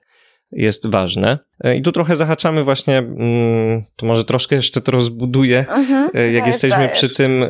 [0.51, 1.39] jest ważne.
[1.63, 6.31] E, I tu trochę zahaczamy właśnie, mm, to może troszkę jeszcze to rozbuduję, mhm, e,
[6.31, 6.93] jak jesteśmy dajesz.
[6.93, 7.49] przy tym e,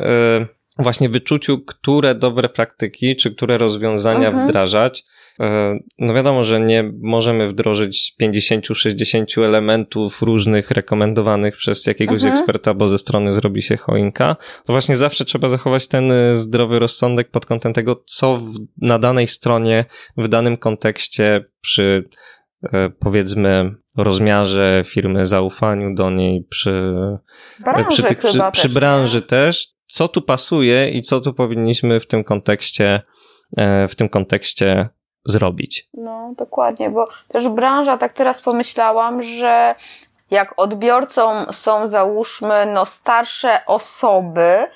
[0.78, 4.48] właśnie wyczuciu, które dobre praktyki, czy które rozwiązania mhm.
[4.48, 5.04] wdrażać.
[5.40, 12.32] E, no wiadomo, że nie możemy wdrożyć 50-60 elementów różnych rekomendowanych przez jakiegoś mhm.
[12.32, 14.36] eksperta, bo ze strony zrobi się choinka.
[14.64, 18.98] To właśnie zawsze trzeba zachować ten e, zdrowy rozsądek pod kątem tego, co w, na
[18.98, 19.84] danej stronie,
[20.16, 22.08] w danym kontekście przy
[22.72, 26.94] e, powiedzmy rozmiarze firmy, zaufaniu do niej, przy,
[27.64, 32.06] branży przy, tych, przy, przy branży też, co tu pasuje i co tu powinniśmy w
[32.06, 33.02] tym kontekście
[33.88, 34.88] w tym kontekście
[35.24, 35.88] zrobić.
[35.94, 39.74] No, dokładnie, bo też branża, tak teraz pomyślałam, że
[40.30, 44.66] jak odbiorcą są załóżmy no starsze osoby,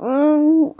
[0.00, 0.70] mm,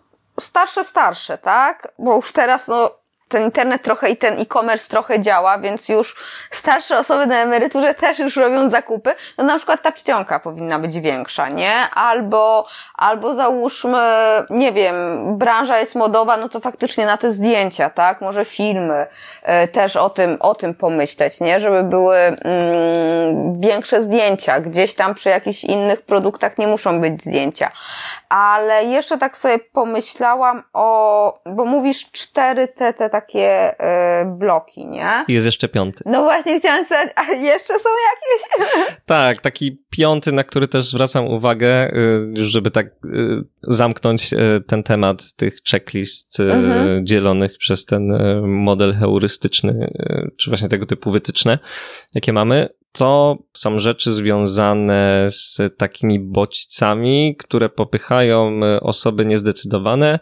[0.40, 1.92] starsze, starsze, tak?
[1.98, 2.90] Bo już teraz no
[3.32, 6.16] ten internet trochę i ten e-commerce trochę działa, więc już
[6.50, 9.14] starsze osoby na emeryturze też już robią zakupy.
[9.38, 11.72] No na przykład ta czcionka powinna być większa, nie?
[11.94, 13.98] Albo, albo załóżmy,
[14.50, 14.94] nie wiem,
[15.38, 18.20] branża jest modowa, no to faktycznie na te zdjęcia, tak?
[18.20, 19.06] Może filmy
[19.64, 21.60] y, też o tym, o tym pomyśleć, nie?
[21.60, 24.60] Żeby były mm, większe zdjęcia.
[24.60, 27.70] Gdzieś tam przy jakichś innych produktach nie muszą być zdjęcia.
[28.28, 33.74] Ale jeszcze tak sobie pomyślałam o, bo mówisz cztery te, te takie y,
[34.38, 35.24] bloki, nie?
[35.28, 36.04] Jest jeszcze piąty.
[36.06, 38.72] No właśnie chciałam sobie, a jeszcze są jakieś?
[39.06, 42.90] Tak, taki piąty, na który też zwracam uwagę, y, żeby tak y,
[43.62, 47.06] zamknąć y, ten temat tych checklist y, mhm.
[47.06, 49.92] dzielonych przez ten y, model heurystyczny,
[50.36, 51.58] czy właśnie tego typu wytyczne,
[52.14, 60.18] jakie mamy to są rzeczy związane z takimi bodźcami, które popychają osoby niezdecydowane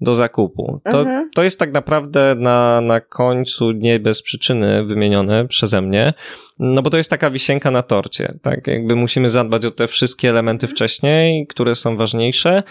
[0.00, 0.80] do zakupu.
[0.84, 1.30] To, mhm.
[1.34, 6.14] to jest tak naprawdę na, na końcu nie bez przyczyny wymienione przeze mnie,
[6.58, 8.66] no bo to jest taka wisienka na torcie, tak?
[8.66, 10.76] Jakby musimy zadbać o te wszystkie elementy mhm.
[10.76, 12.62] wcześniej, które są ważniejsze,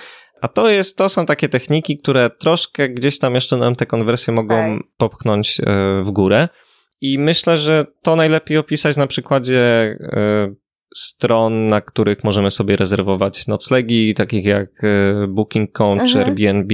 [0.42, 4.34] a to jest, to są takie techniki, które troszkę gdzieś tam jeszcze nam te konwersje
[4.34, 4.80] mogą okay.
[4.98, 5.64] popchnąć e,
[6.04, 6.48] w górę.
[7.02, 10.54] I myślę, że to najlepiej opisać na przykładzie e,
[10.96, 16.10] stron, na których możemy sobie rezerwować noclegi, takich jak e, Booking.com mhm.
[16.10, 16.74] czy Airbnb.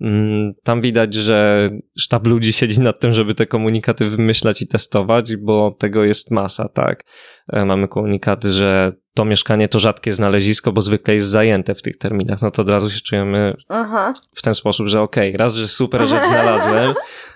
[0.00, 5.36] Mm, tam widać, że sztab ludzi siedzi nad tym, żeby te komunikaty wymyślać i testować,
[5.36, 7.04] bo tego jest masa, tak.
[7.52, 11.96] E, mamy komunikaty, że to mieszkanie to rzadkie znalezisko, bo zwykle jest zajęte w tych
[11.96, 12.42] terminach.
[12.42, 14.12] No to od razu się czujemy Aha.
[14.34, 16.94] w ten sposób, że okej, okay, raz, że super rzecz znalazłem,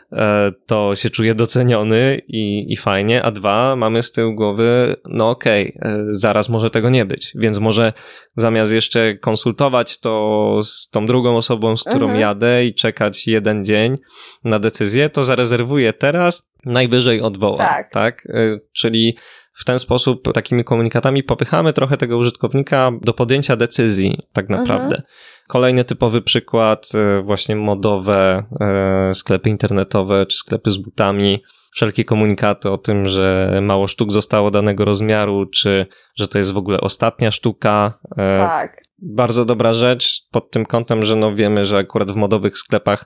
[0.66, 5.74] to się czuje doceniony i, i fajnie, a dwa, mamy z tyłu głowy, no okej,
[5.76, 7.92] okay, e, zaraz może tego nie być, więc może
[8.36, 12.20] zamiast jeszcze konsultować to z tą drugą osobą, z którą mhm.
[12.20, 13.96] jadę i czekać jeden dzień
[14.44, 17.90] na decyzję, to zarezerwuję teraz, najwyżej odwołam, tak?
[17.90, 18.26] tak?
[18.26, 19.16] E, czyli
[19.54, 24.60] w ten sposób takimi komunikatami popychamy trochę tego użytkownika do podjęcia decyzji, tak mhm.
[24.60, 24.96] naprawdę.
[24.96, 25.02] Mhm.
[25.48, 31.42] Kolejny typowy przykład, e, właśnie modowe e, sklepy internetowe czy sklepy z butami.
[31.74, 35.86] Wszelkie komunikaty o tym, że mało sztuk zostało danego rozmiaru, czy
[36.16, 37.98] że to jest w ogóle ostatnia sztuka.
[38.12, 38.82] E, tak.
[38.98, 43.04] Bardzo dobra rzecz pod tym kątem, że no wiemy, że akurat w modowych sklepach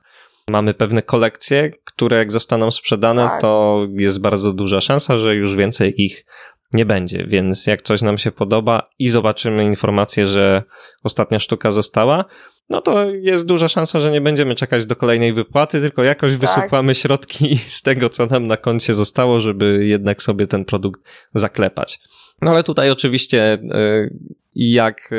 [0.51, 3.41] mamy pewne kolekcje, które jak zostaną sprzedane, tak.
[3.41, 6.25] to jest bardzo duża szansa, że już więcej ich
[6.73, 10.63] nie będzie, więc jak coś nam się podoba i zobaczymy informację, że
[11.03, 12.25] ostatnia sztuka została,
[12.69, 16.41] no to jest duża szansa, że nie będziemy czekać do kolejnej wypłaty, tylko jakoś tak.
[16.41, 21.01] wysupłamy środki z tego, co nam na koncie zostało, żeby jednak sobie ten produkt
[21.35, 22.01] zaklepać.
[22.43, 24.11] No ale tutaj oczywiście, e,
[24.55, 25.17] jak e,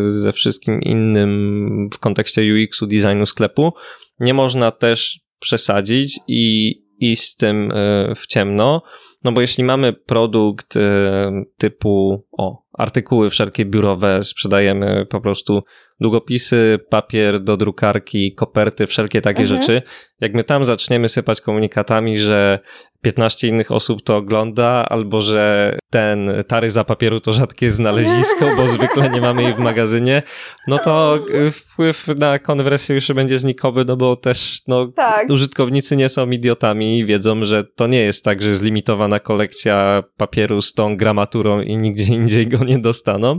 [0.00, 3.72] ze wszystkim innym w kontekście UX-u, designu sklepu,
[4.20, 8.82] nie można też przesadzić i iść z tym e, w ciemno,
[9.24, 10.74] no bo jeśli mamy produkt
[11.58, 15.62] typu, o, artykuły wszelkie biurowe, sprzedajemy po prostu
[16.00, 19.62] długopisy, papier do drukarki, koperty, wszelkie takie mhm.
[19.62, 19.82] rzeczy.
[20.20, 22.58] Jak my tam zaczniemy sypać komunikatami, że
[23.02, 29.10] 15 innych osób to ogląda, albo że ten taryza papieru to rzadkie znalezisko, bo zwykle
[29.10, 30.22] nie mamy jej w magazynie,
[30.68, 31.18] no to
[31.52, 35.30] wpływ na konwersję już będzie znikomy, no bo też no, tak.
[35.30, 40.02] użytkownicy nie są idiotami i wiedzą, że to nie jest tak, że jest limitowana kolekcja
[40.16, 43.36] papieru z tą gramaturą i nigdzie indziej go nie dostaną.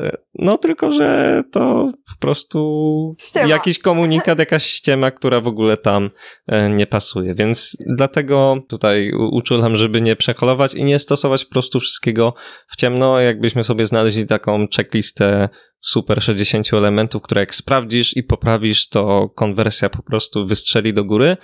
[0.00, 3.46] E, no tylko, że to po prostu ściema.
[3.46, 6.10] jakiś komunikat, jakaś ściema, która w ogóle tam
[6.46, 7.34] e, nie pasuje.
[7.34, 12.34] Więc dlatego tutaj uczulam, żeby nie przekolować i nie stosować po prostu wszystkiego
[12.68, 13.20] w ciemno.
[13.20, 15.48] Jakbyśmy sobie znaleźli taką checklistę
[15.80, 21.36] super 60 elementów, które jak sprawdzisz i poprawisz, to konwersja po prostu wystrzeli do góry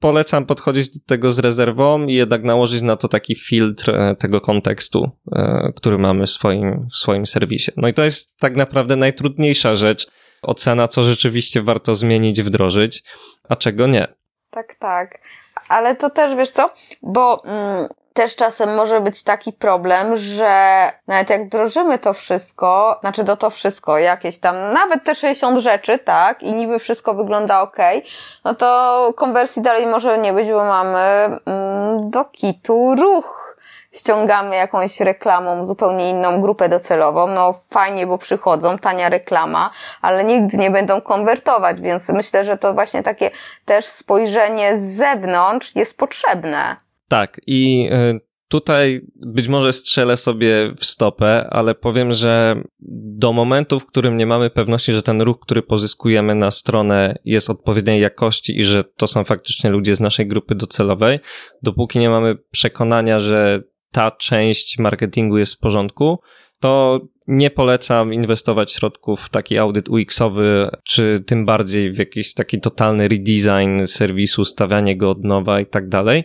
[0.00, 4.40] polecam podchodzić do tego z rezerwą i jednak nałożyć na to taki filtr e, tego
[4.40, 7.72] kontekstu, e, który mamy w swoim, w swoim serwisie.
[7.76, 10.10] No i to jest tak naprawdę najtrudniejsza rzecz.
[10.42, 13.02] Ocena, co rzeczywiście warto zmienić, wdrożyć,
[13.48, 14.06] a czego nie.
[14.50, 15.20] Tak, tak.
[15.68, 16.70] Ale to też wiesz co?
[17.02, 23.24] Bo mm, też czasem może być taki problem, że nawet jak wdrożymy to wszystko, znaczy
[23.24, 27.76] do to wszystko, jakieś tam, nawet te 60 rzeczy, tak, i niby wszystko wygląda ok,
[28.44, 30.98] no to konwersji dalej może nie być, bo mamy
[31.46, 33.56] mm, do kitu ruch.
[33.92, 39.70] Ściągamy jakąś reklamą zupełnie inną grupę docelową, no fajnie, bo przychodzą, tania reklama,
[40.02, 43.30] ale nigdy nie będą konwertować, więc myślę, że to właśnie takie
[43.64, 46.89] też spojrzenie z zewnątrz jest potrzebne.
[47.10, 52.62] Tak, i y, tutaj być może strzelę sobie w stopę, ale powiem, że
[53.18, 57.50] do momentu, w którym nie mamy pewności, że ten ruch, który pozyskujemy na stronę jest
[57.50, 61.18] odpowiedniej jakości i że to są faktycznie ludzie z naszej grupy docelowej,
[61.62, 66.18] dopóki nie mamy przekonania, że ta część marketingu jest w porządku,
[66.60, 72.60] to nie polecam inwestować środków w taki audyt UX-owy, czy tym bardziej w jakiś taki
[72.60, 76.18] totalny redesign serwisu, stawianie go od nowa i tak dalej.
[76.18, 76.24] E,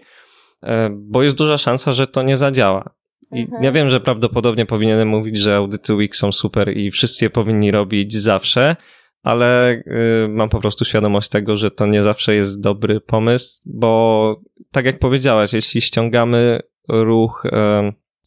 [0.92, 2.90] bo jest duża szansa, że to nie zadziała.
[3.32, 3.64] I mhm.
[3.64, 7.72] ja wiem, że prawdopodobnie powinienem mówić, że audyty Wix są super i wszyscy je powinni
[7.72, 8.76] robić zawsze,
[9.24, 14.42] ale y, mam po prostu świadomość tego, że to nie zawsze jest dobry pomysł, bo
[14.72, 17.44] tak jak powiedziałaś, jeśli ściągamy ruch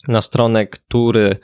[0.08, 1.36] na stronę, który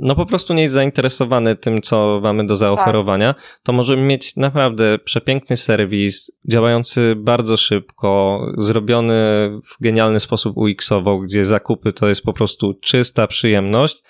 [0.00, 3.60] no po prostu nie jest zainteresowany tym, co mamy do zaoferowania, tak.
[3.62, 9.14] to możemy mieć naprawdę przepiękny serwis, działający bardzo szybko, zrobiony
[9.64, 14.02] w genialny sposób UX-owo, gdzie zakupy to jest po prostu czysta przyjemność,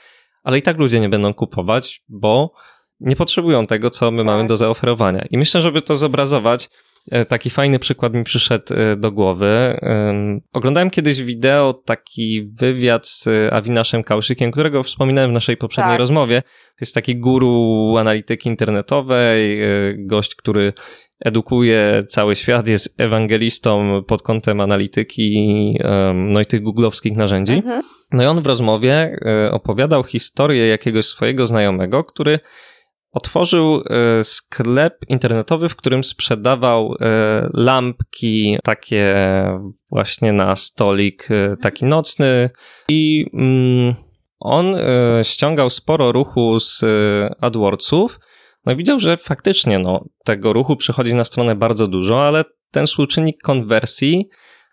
[0.43, 2.53] ale i tak ludzie nie będą kupować, bo
[3.01, 4.27] nie potrzebują tego, co my tak.
[4.27, 5.25] mamy do zaoferowania.
[5.31, 6.69] I myślę, żeby to zobrazować,
[7.29, 9.81] taki fajny przykład mi przyszedł e, do głowy.
[10.53, 15.99] Oglądałem kiedyś wideo, taki wywiad z Awinaszem Kałszykiem, którego wspominałem w naszej poprzedniej tak.
[15.99, 16.43] rozmowie.
[16.43, 19.67] To jest taki guru analityki internetowej, e,
[19.99, 20.73] gość, który
[21.21, 25.79] edukuje cały świat, jest ewangelistą pod kątem analityki,
[26.15, 27.53] no i tych googlowskich narzędzi.
[27.53, 27.83] Mhm.
[28.13, 29.19] No i on w rozmowie
[29.51, 32.41] opowiadał historię jakiegoś swojego znajomego, który
[33.15, 39.15] otworzył e, sklep internetowy, w którym sprzedawał e, lampki takie
[39.91, 42.51] właśnie na stolik, e, taki nocny
[42.89, 43.95] i mm,
[44.41, 44.77] on
[45.23, 46.85] ściągał sporo ruchu z
[47.41, 48.21] AdWordsów.
[48.67, 52.87] No i widział, że faktycznie no, tego ruchu przychodzi na stronę bardzo dużo, ale ten
[52.87, 54.29] współczynnik konwersji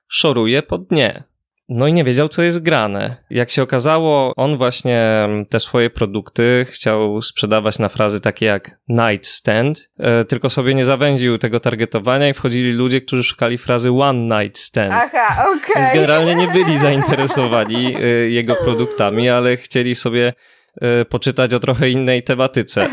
[0.07, 1.30] szoruje pod dnie.
[1.69, 3.17] No i nie wiedział, co jest grane.
[3.29, 9.89] Jak się okazało, on właśnie te swoje produkty chciał sprzedawać na frazy takie jak nightstand,
[9.99, 14.57] e, tylko sobie nie zawęził tego targetowania i wchodzili ludzie, którzy szukali frazy one night
[14.57, 14.93] stand.
[14.93, 15.71] Aha, okej.
[15.71, 15.83] Okay.
[15.83, 20.33] Więc generalnie nie byli zainteresowani e, jego produktami, ale chcieli sobie
[20.81, 22.87] e, poczytać o trochę innej tematyce.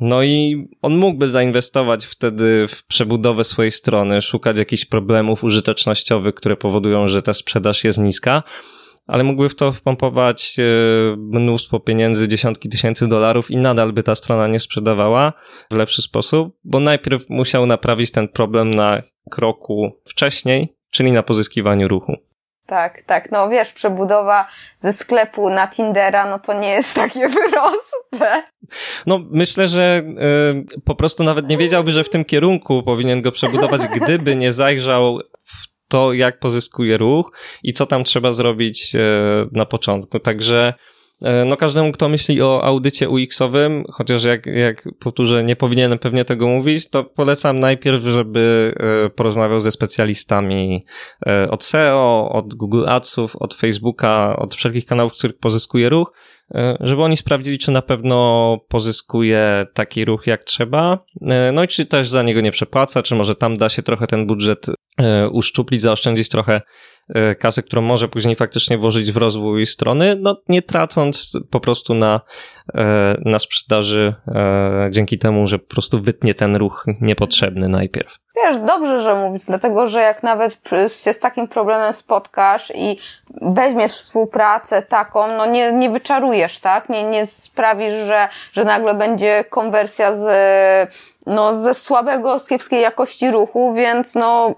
[0.00, 6.56] No i on mógłby zainwestować wtedy w przebudowę swojej strony, szukać jakichś problemów użytecznościowych, które
[6.56, 8.42] powodują, że ta sprzedaż jest niska,
[9.06, 10.62] ale mógłby w to wpompować e,
[11.16, 15.32] mnóstwo pieniędzy, dziesiątki tysięcy dolarów i nadal by ta strona nie sprzedawała
[15.70, 21.88] w lepszy sposób, bo najpierw musiał naprawić ten problem na kroku wcześniej, czyli na pozyskiwaniu
[21.88, 22.25] ruchu.
[22.66, 23.32] Tak, tak.
[23.32, 24.48] No wiesz, przebudowa
[24.78, 28.42] ze sklepu na Tindera, no to nie jest takie wyroste.
[29.06, 30.02] No myślę, że
[30.76, 34.52] y, po prostu nawet nie wiedziałby, że w tym kierunku powinien go przebudować, gdyby nie
[34.52, 38.98] zajrzał w to, jak pozyskuje ruch i co tam trzeba zrobić y,
[39.52, 40.20] na początku.
[40.20, 40.74] Także
[41.46, 46.48] no każdemu, kto myśli o audycie UX-owym, chociaż jak, jak powtórzę, nie powinienem pewnie tego
[46.48, 48.74] mówić, to polecam najpierw, żeby
[49.06, 50.84] e, porozmawiał ze specjalistami
[51.26, 56.12] e, od SEO, od Google Adsów, od Facebooka, od wszelkich kanałów, w których pozyskuje ruch,
[56.80, 61.04] żeby oni sprawdzili, czy na pewno pozyskuje taki ruch jak trzeba,
[61.52, 64.26] no i czy też za niego nie przepłaca, czy może tam da się trochę ten
[64.26, 64.66] budżet
[65.32, 66.60] uszczuplić, zaoszczędzić trochę E,
[67.38, 72.20] kasę, którą może później faktycznie włożyć w rozwój strony, no nie tracąc po prostu na,
[72.74, 78.18] e, na sprzedaży e, dzięki temu, że po prostu wytnie ten ruch niepotrzebny najpierw.
[78.36, 80.58] Wiesz, dobrze, że mówisz, dlatego że jak nawet
[81.04, 82.98] się z takim problemem spotkasz i
[83.42, 86.88] weźmiesz współpracę taką, no nie, nie wyczarujesz, tak?
[86.88, 90.26] Nie, nie sprawisz, że, że nagle będzie konwersja z,
[91.26, 94.54] no, ze słabego, z kiepskiej jakości ruchu, więc no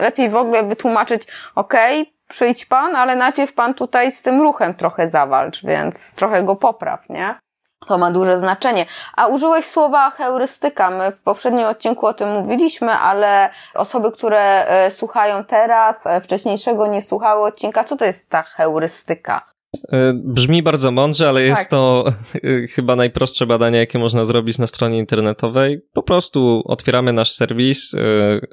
[0.00, 4.74] lepiej w ogóle wytłumaczyć, okej, okay, przyjdź pan, ale najpierw pan tutaj z tym ruchem
[4.74, 7.38] trochę zawalcz, więc trochę go popraw, nie?
[7.86, 8.86] To ma duże znaczenie.
[9.16, 10.90] A użyłeś słowa heurystyka.
[10.90, 16.86] My w poprzednim odcinku o tym mówiliśmy, ale osoby, które e, słuchają teraz, e, wcześniejszego
[16.86, 19.50] nie słuchały odcinka, co to jest ta heurystyka?
[19.92, 21.70] E, brzmi bardzo mądrze, ale jest tak.
[21.70, 22.04] to
[22.34, 25.80] e, chyba najprostsze badanie, jakie można zrobić na stronie internetowej.
[25.92, 28.00] Po prostu otwieramy nasz serwis, e,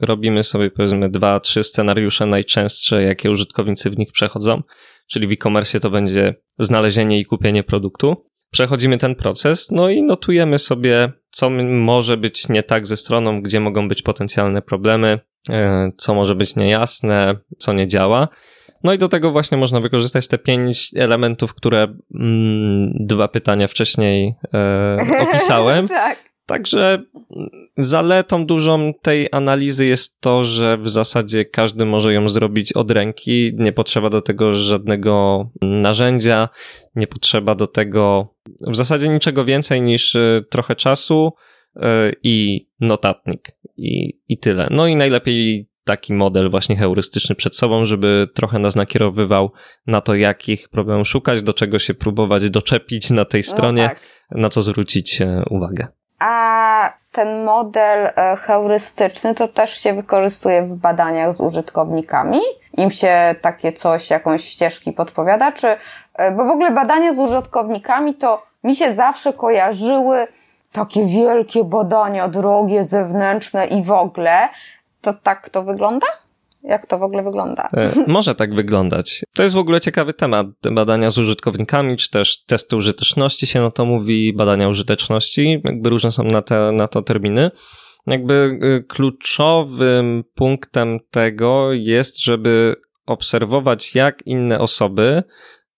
[0.01, 4.61] robimy sobie powiedzmy dwa, trzy scenariusze najczęstsze, jakie użytkownicy w nich przechodzą.
[5.07, 8.26] Czyli w e-commerce to będzie znalezienie i kupienie produktu.
[8.51, 13.59] Przechodzimy ten proces, no i notujemy sobie, co może być nie tak ze stroną, gdzie
[13.59, 15.20] mogą być potencjalne problemy,
[15.97, 18.28] co może być niejasne, co nie działa.
[18.84, 24.36] No i do tego właśnie można wykorzystać te pięć elementów, które mm, dwa pytania wcześniej
[24.53, 24.97] e,
[25.30, 25.88] opisałem.
[25.88, 26.28] tak.
[26.47, 27.03] Także
[27.78, 33.51] zaletą dużą tej analizy jest to, że w zasadzie każdy może ją zrobić od ręki.
[33.57, 36.49] Nie potrzeba do tego żadnego narzędzia,
[36.95, 38.34] nie potrzeba do tego
[38.67, 41.34] w zasadzie niczego więcej niż e, trochę czasu
[41.75, 44.67] e, i notatnik i, i tyle.
[44.71, 49.51] No i najlepiej taki model właśnie heurystyczny przed sobą, żeby trochę nas nakierowywał
[49.88, 53.89] na to, jakich problemów szukać, do czego się próbować doczepić na tej no stronie, no
[53.89, 53.99] tak.
[54.31, 55.88] na co zwrócić e, uwagę.
[56.19, 62.39] A ten model e, heurystyczny to też się wykorzystuje w badaniach z użytkownikami?
[62.77, 65.51] Im się takie coś, jakąś ścieżki podpowiada?
[65.51, 65.67] Czy,
[66.13, 70.27] e, bo w ogóle badania z użytkownikami to mi się zawsze kojarzyły
[70.71, 74.49] takie wielkie badania, drogie, zewnętrzne i w ogóle,
[75.07, 76.07] to tak to wygląda?
[76.63, 77.69] Jak to w ogóle wygląda?
[77.77, 79.23] E, może tak wyglądać.
[79.33, 80.47] To jest w ogóle ciekawy temat.
[80.71, 86.11] Badania z użytkownikami, czy też testy użyteczności się no to mówi, badania użyteczności, jakby różne
[86.11, 87.51] są na, te, na to terminy.
[88.07, 95.23] Jakby y, kluczowym punktem tego jest, żeby obserwować, jak inne osoby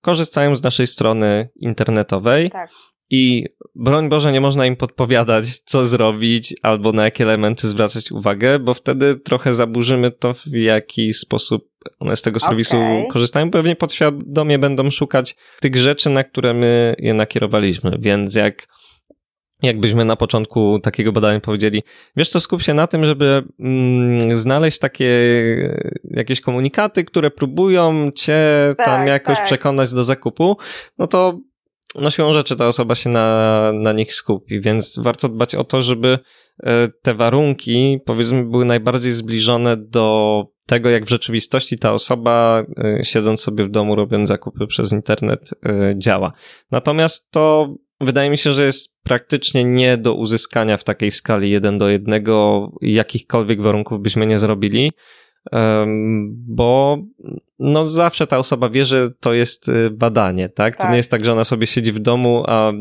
[0.02, 2.52] korzystają z naszej strony internetowej.
[2.52, 2.70] Tak.
[3.10, 3.46] I
[3.76, 8.74] broń Boże, nie można im podpowiadać, co zrobić albo na jakie elementy zwracać uwagę, bo
[8.74, 13.08] wtedy trochę zaburzymy to, w jaki sposób one z tego serwisu okay.
[13.12, 13.52] korzystają.
[13.52, 17.98] Pewnie podświadomie będą szukać tych rzeczy, na które my je nakierowaliśmy.
[18.00, 18.68] Więc jak
[19.62, 21.84] jakbyśmy na początku takiego badania powiedzieli,
[22.16, 25.10] wiesz co, skup się na tym, żeby mm, znaleźć takie
[26.04, 28.40] jakieś komunikaty, które próbują cię
[28.78, 29.46] tak, tam jakoś tak.
[29.46, 30.58] przekonać do zakupu,
[30.98, 31.40] no to
[31.96, 35.82] no siłą rzeczy ta osoba się na, na nich skupi, więc warto dbać o to,
[35.82, 36.20] żeby
[36.64, 43.04] e, te warunki, powiedzmy, były najbardziej zbliżone do tego, jak w rzeczywistości ta osoba, e,
[43.04, 46.32] siedząc sobie w domu, robiąc zakupy przez internet, e, działa.
[46.72, 51.78] Natomiast to wydaje mi się, że jest praktycznie nie do uzyskania w takiej skali jeden
[51.78, 54.92] do jednego, jakichkolwiek warunków byśmy nie zrobili
[56.32, 56.98] bo
[57.60, 60.76] no zawsze ta osoba wie, że to jest y, badanie, tak?
[60.76, 60.86] tak?
[60.86, 62.72] To nie jest tak, że ona sobie siedzi w domu, a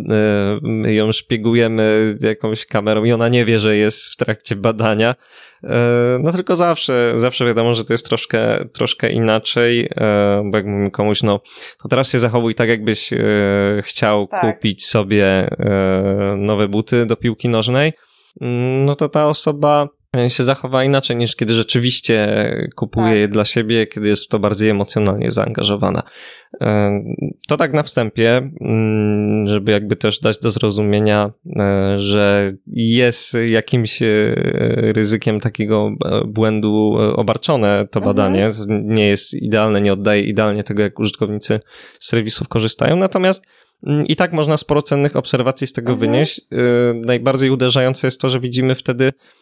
[0.63, 5.15] my ją szpiegujemy jakąś kamerą i ona nie wie, że jest w trakcie badania.
[5.65, 10.67] E, no tylko zawsze, zawsze wiadomo, że to jest troszkę, troszkę inaczej, e, bo jak
[10.67, 11.41] mówimy komuś, no
[11.83, 13.19] to teraz się zachowuj tak, jakbyś e,
[13.83, 14.41] chciał tak.
[14.41, 15.51] kupić sobie
[16.37, 17.93] nowe buty do piłki nożnej,
[18.41, 19.89] mm, no to ta osoba
[20.29, 22.29] się zachowa inaczej niż kiedy rzeczywiście
[22.77, 23.17] kupuje tak.
[23.17, 26.03] je dla siebie, kiedy jest w to bardziej emocjonalnie zaangażowana.
[26.61, 27.01] E,
[27.49, 34.03] to tak na wstępie, mm, żeby jakby też dać do zrozumienia, e, że jest jakimś
[34.03, 34.35] e,
[34.93, 35.91] ryzykiem takiego
[36.27, 38.17] błędu obarczone to mhm.
[38.17, 38.51] badanie.
[38.69, 41.61] Nie jest idealne, nie oddaje idealnie tego, jak użytkownicy
[42.01, 42.97] serwisów korzystają.
[42.97, 43.45] Natomiast
[43.87, 46.11] mm, i tak można sporo cennych obserwacji z tego mhm.
[46.11, 46.41] wynieść.
[47.07, 49.38] Najbardziej uderzające jest to, że widzimy wtedy, E,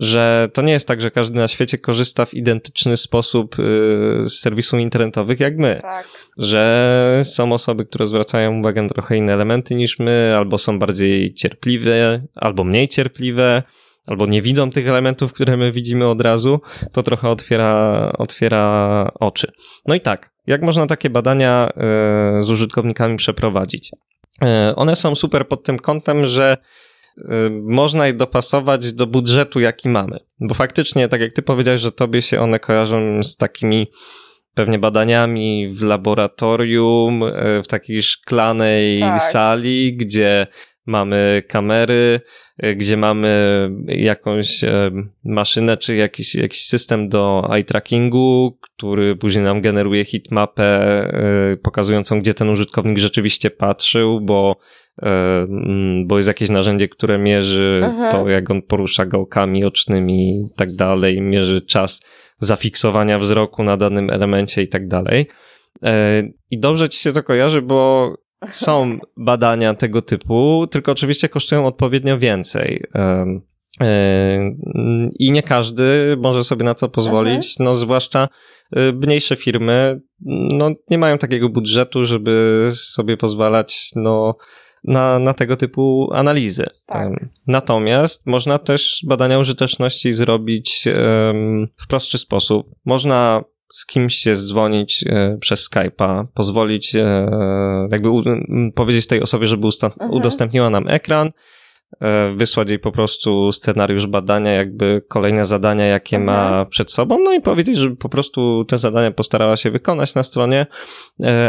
[0.00, 3.62] że to nie jest tak, że każdy na świecie korzysta w identyczny sposób e,
[4.24, 5.78] z serwisów internetowych jak my.
[5.82, 6.06] Tak.
[6.38, 11.34] Że są osoby, które zwracają uwagę na trochę inne elementy niż my, albo są bardziej
[11.34, 13.62] cierpliwe, albo mniej cierpliwe,
[14.06, 16.60] albo nie widzą tych elementów, które my widzimy od razu,
[16.92, 19.52] to trochę otwiera, otwiera oczy.
[19.86, 23.90] No i tak, jak można takie badania e, z użytkownikami przeprowadzić?
[24.76, 26.56] One są super pod tym kątem, że
[27.62, 30.18] można je dopasować do budżetu, jaki mamy.
[30.40, 33.86] Bo faktycznie, tak jak ty powiedziałeś, że tobie się one kojarzą z takimi
[34.54, 37.24] pewnie badaniami w laboratorium,
[37.64, 39.22] w takiej szklanej tak.
[39.22, 40.46] sali, gdzie
[40.88, 42.20] mamy kamery,
[42.58, 43.30] e, gdzie mamy
[43.86, 44.90] jakąś e,
[45.24, 52.20] maszynę czy jakiś, jakiś system do eye trackingu, który później nam generuje hitmapę e, pokazującą,
[52.20, 54.56] gdzie ten użytkownik rzeczywiście patrzył, bo
[55.02, 58.12] mm, bo jest jakieś narzędzie, które mierzy mhm.
[58.12, 62.02] to, jak on porusza gałkami ocznymi i tak dalej, mierzy czas
[62.38, 65.26] zafiksowania wzroku na danym elemencie i tak dalej.
[66.50, 68.12] I dobrze ci się to kojarzy, bo
[68.50, 72.84] są badania tego typu, tylko oczywiście kosztują odpowiednio więcej.
[75.18, 77.64] I nie każdy może sobie na to pozwolić, mhm.
[77.64, 78.28] no zwłaszcza
[78.76, 84.36] e, mniejsze firmy, no nie mają takiego budżetu, żeby sobie pozwalać, no
[84.84, 86.66] na, na tego typu analizy.
[86.86, 87.12] Tak.
[87.46, 92.66] Natomiast można też badania użyteczności zrobić um, w prostszy sposób.
[92.84, 97.30] Można z kimś się dzwonić e, przez Skype'a, pozwolić e,
[97.90, 98.08] jakby
[98.74, 100.10] powiedzieć tej osobie, żeby mhm.
[100.10, 101.30] udostępniła nam ekran,
[102.00, 106.36] e, wysłać jej po prostu scenariusz badania, jakby kolejne zadania, jakie mhm.
[106.36, 110.22] ma przed sobą, no i powiedzieć, żeby po prostu te zadania postarała się wykonać na
[110.22, 110.66] stronie,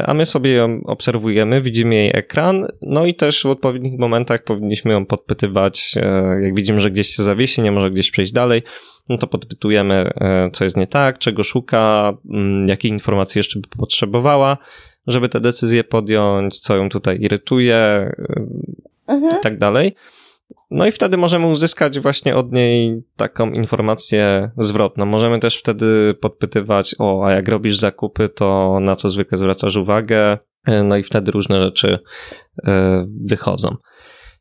[0.05, 4.91] a my sobie ją obserwujemy, widzimy jej ekran, no i też w odpowiednich momentach powinniśmy
[4.91, 5.95] ją podpytywać,
[6.41, 8.63] jak widzimy, że gdzieś się zawiesi, nie może gdzieś przejść dalej,
[9.09, 13.67] no to podpytujemy, e, co jest nie tak, czego szuka, mm, jakie informacje jeszcze by
[13.77, 14.57] potrzebowała,
[15.07, 18.13] żeby te decyzje podjąć, co ją tutaj irytuje e,
[19.07, 19.39] mhm.
[19.39, 19.95] i tak dalej.
[20.71, 25.05] No i wtedy możemy uzyskać właśnie od niej taką informację zwrotną.
[25.05, 30.37] Możemy też wtedy podpytywać, o, a jak robisz zakupy, to na co zwykle zwracasz uwagę?
[30.65, 31.99] E, no i wtedy różne rzeczy
[33.25, 33.75] wychodzą.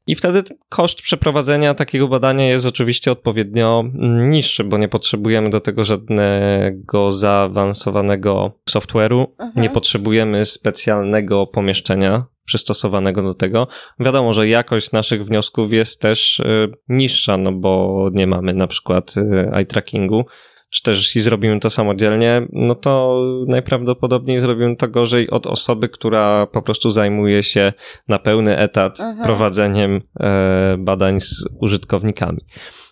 [0.09, 3.85] I wtedy koszt przeprowadzenia takiego badania jest oczywiście odpowiednio
[4.29, 9.63] niższy, bo nie potrzebujemy do tego żadnego zaawansowanego software'u, mhm.
[9.63, 13.69] nie potrzebujemy specjalnego pomieszczenia przystosowanego do tego.
[14.01, 19.15] Wiadomo, że jakość naszych wniosków jest też y, niższa, no bo nie mamy na przykład
[19.17, 20.25] y, eye trackingu,
[20.71, 26.47] czy też jeśli zrobimy to samodzielnie, no to najprawdopodobniej zrobimy to gorzej od osoby, która
[26.47, 27.73] po prostu zajmuje się
[28.09, 29.23] na pełny etat Aha.
[29.25, 32.41] prowadzeniem e, badań z użytkownikami.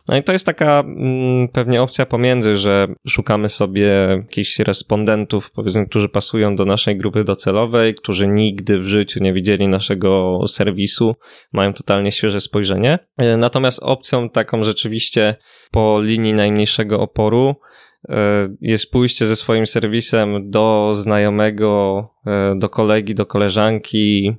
[0.09, 5.87] No i to jest taka mm, pewnie opcja pomiędzy, że szukamy sobie jakichś respondentów, powiedzmy,
[5.87, 11.15] którzy pasują do naszej grupy docelowej, którzy nigdy w życiu nie widzieli naszego serwisu,
[11.53, 12.99] mają totalnie świeże spojrzenie.
[13.17, 15.37] E, natomiast opcją taką rzeczywiście
[15.71, 17.55] po linii najmniejszego oporu
[18.09, 24.37] e, jest pójście ze swoim serwisem do znajomego, e, do kolegi, do koleżanki,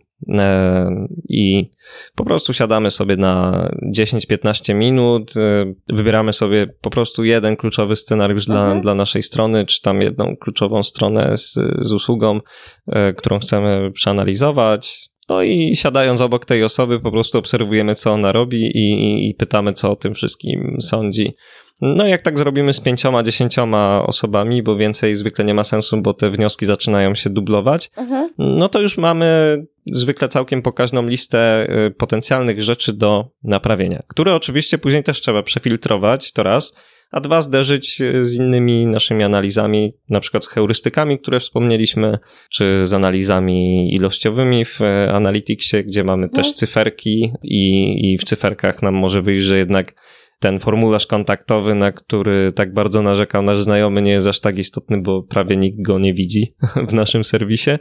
[1.29, 1.69] i
[2.15, 8.45] po prostu siadamy sobie na 10-15 minut, e, wybieramy sobie po prostu jeden kluczowy scenariusz
[8.45, 8.81] dla, mhm.
[8.81, 12.39] dla naszej strony, czy tam jedną kluczową stronę z, z usługą,
[12.87, 15.09] e, którą chcemy przeanalizować.
[15.29, 19.73] No i siadając obok tej osoby, po prostu obserwujemy, co ona robi i, i pytamy,
[19.73, 21.35] co o tym wszystkim sądzi.
[21.81, 26.13] No jak tak zrobimy z pięcioma, dziesięcioma osobami, bo więcej zwykle nie ma sensu, bo
[26.13, 28.29] te wnioski zaczynają się dublować, mhm.
[28.37, 34.77] no to już mamy zwykle całkiem pokaźną listę y, potencjalnych rzeczy do naprawienia, które oczywiście
[34.77, 36.73] później też trzeba przefiltrować, to raz,
[37.11, 42.19] a dwa zderzyć y, z innymi naszymi analizami, na przykład z heurystykami, które wspomnieliśmy,
[42.51, 46.53] czy z analizami ilościowymi w y, Analyticsie, gdzie mamy też no.
[46.53, 49.93] cyferki i, i w cyferkach nam może wyjść, że jednak
[50.39, 55.01] ten formularz kontaktowy, na który tak bardzo narzekał nasz znajomy, nie jest aż tak istotny,
[55.01, 56.55] bo prawie nikt go nie widzi
[56.89, 57.71] w naszym serwisie.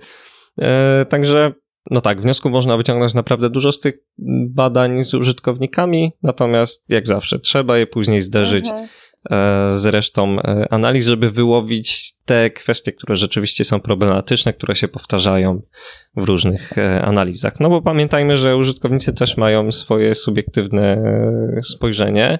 [0.60, 1.52] E, także
[1.90, 3.94] no tak, wniosku można wyciągnąć naprawdę dużo z tych
[4.48, 8.88] badań z użytkownikami, natomiast jak zawsze trzeba je później zderzyć mhm.
[9.30, 14.88] E, z resztą e, analiz, żeby wyłowić te kwestie, które rzeczywiście są problematyczne, które się
[14.88, 15.62] powtarzają
[16.16, 17.60] w różnych e, analizach.
[17.60, 21.02] No bo pamiętajmy, że użytkownicy też mają swoje subiektywne
[21.62, 22.38] spojrzenie.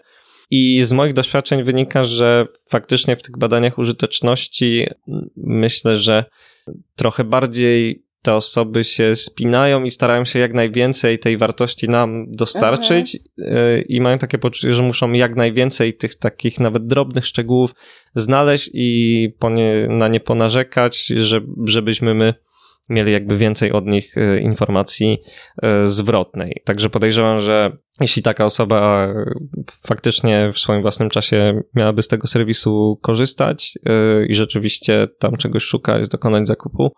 [0.51, 4.87] I z moich doświadczeń wynika, że faktycznie w tych badaniach użyteczności
[5.37, 6.25] myślę, że
[6.97, 13.19] trochę bardziej te osoby się spinają i starają się jak najwięcej tej wartości nam dostarczyć
[13.39, 13.85] mhm.
[13.89, 17.75] i mają takie poczucie, że muszą jak najwięcej tych takich nawet drobnych szczegółów
[18.15, 22.35] znaleźć i nie, na nie ponarzekać, że, żebyśmy my
[22.89, 25.19] mieli jakby więcej od nich informacji
[25.85, 26.63] zwrotnej.
[26.65, 29.09] Także podejrzewam, że jeśli taka osoba
[29.87, 33.79] faktycznie w swoim własnym czasie miałaby z tego serwisu korzystać
[34.29, 36.93] i rzeczywiście tam czegoś szukać, dokonać zakupu,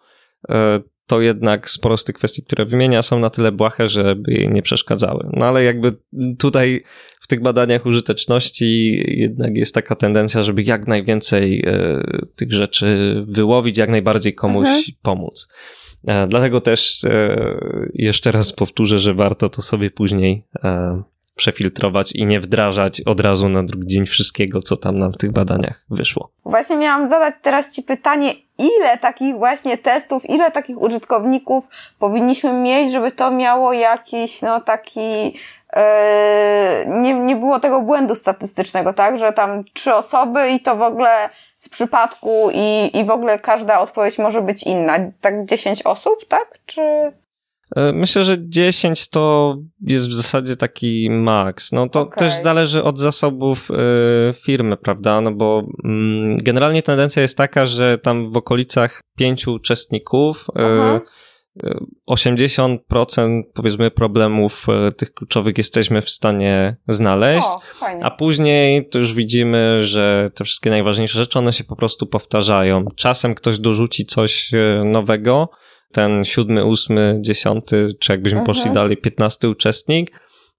[1.09, 4.63] to jednak sporo z tych kwestii, które wymienia, są na tyle błahe, żeby jej nie
[4.63, 5.31] przeszkadzały.
[5.33, 5.97] No ale jakby
[6.39, 6.83] tutaj
[7.21, 12.01] w tych badaniach użyteczności jednak jest taka tendencja, żeby jak najwięcej e,
[12.37, 14.85] tych rzeczy wyłowić, jak najbardziej komuś mhm.
[15.03, 15.49] pomóc.
[16.07, 17.37] E, dlatego też e,
[17.95, 20.45] jeszcze raz powtórzę, że warto to sobie później
[21.39, 25.33] przefiltrować i nie wdrażać od razu na drugi dzień wszystkiego, co tam nam w tych
[25.33, 26.31] badaniach wyszło.
[26.45, 31.65] Właśnie miałam zadać teraz Ci pytanie, ile takich właśnie testów, ile takich użytkowników
[31.99, 35.39] powinniśmy mieć, żeby to miało jakiś, no taki,
[35.73, 40.83] e, nie, nie było tego błędu statystycznego, tak, że tam trzy osoby i to w
[40.83, 44.95] ogóle z przypadku i, i w ogóle każda odpowiedź może być inna.
[45.21, 46.59] Tak dziesięć osób, tak?
[46.67, 46.83] Czy...
[47.77, 51.73] E, myślę, że 10 to jest w zasadzie taki maks.
[51.73, 52.19] No to okay.
[52.19, 53.75] też zależy od zasobów y,
[54.35, 55.21] firmy, prawda?
[55.21, 60.47] No bo y, generalnie tendencja jest taka, że tam w okolicach pięciu uczestników
[60.97, 61.01] y,
[62.11, 64.67] 80% powiedzmy problemów
[64.97, 67.61] tych kluczowych jesteśmy w stanie znaleźć, o,
[68.03, 72.85] a później to już widzimy, że te wszystkie najważniejsze rzeczy, one się po prostu powtarzają.
[72.97, 74.51] Czasem ktoś dorzuci coś
[74.85, 75.49] nowego,
[75.93, 78.57] ten siódmy, ósmy, dziesiąty, czy jakbyśmy mhm.
[78.57, 80.11] poszli dalej, piętnasty uczestnik.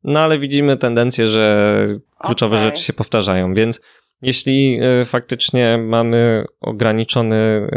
[0.04, 1.88] No ale widzimy tendencję, że
[2.20, 2.70] kluczowe okay.
[2.70, 3.82] rzeczy się powtarzają, więc
[4.22, 7.70] jeśli y, faktycznie mamy ograniczony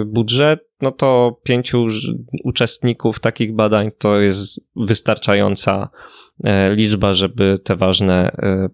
[0.00, 1.86] y, budżet, no to pięciu
[2.44, 5.88] uczestników takich badań to jest wystarczająca
[6.70, 8.30] liczba, żeby te ważne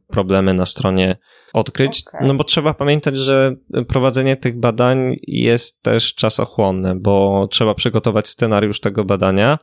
[0.08, 1.16] problemy na stronie
[1.52, 2.02] odkryć.
[2.08, 2.26] Okay.
[2.26, 3.56] No bo trzeba pamiętać, że
[3.88, 9.58] prowadzenie tych badań jest też czasochłonne, bo trzeba przygotować scenariusz tego badania,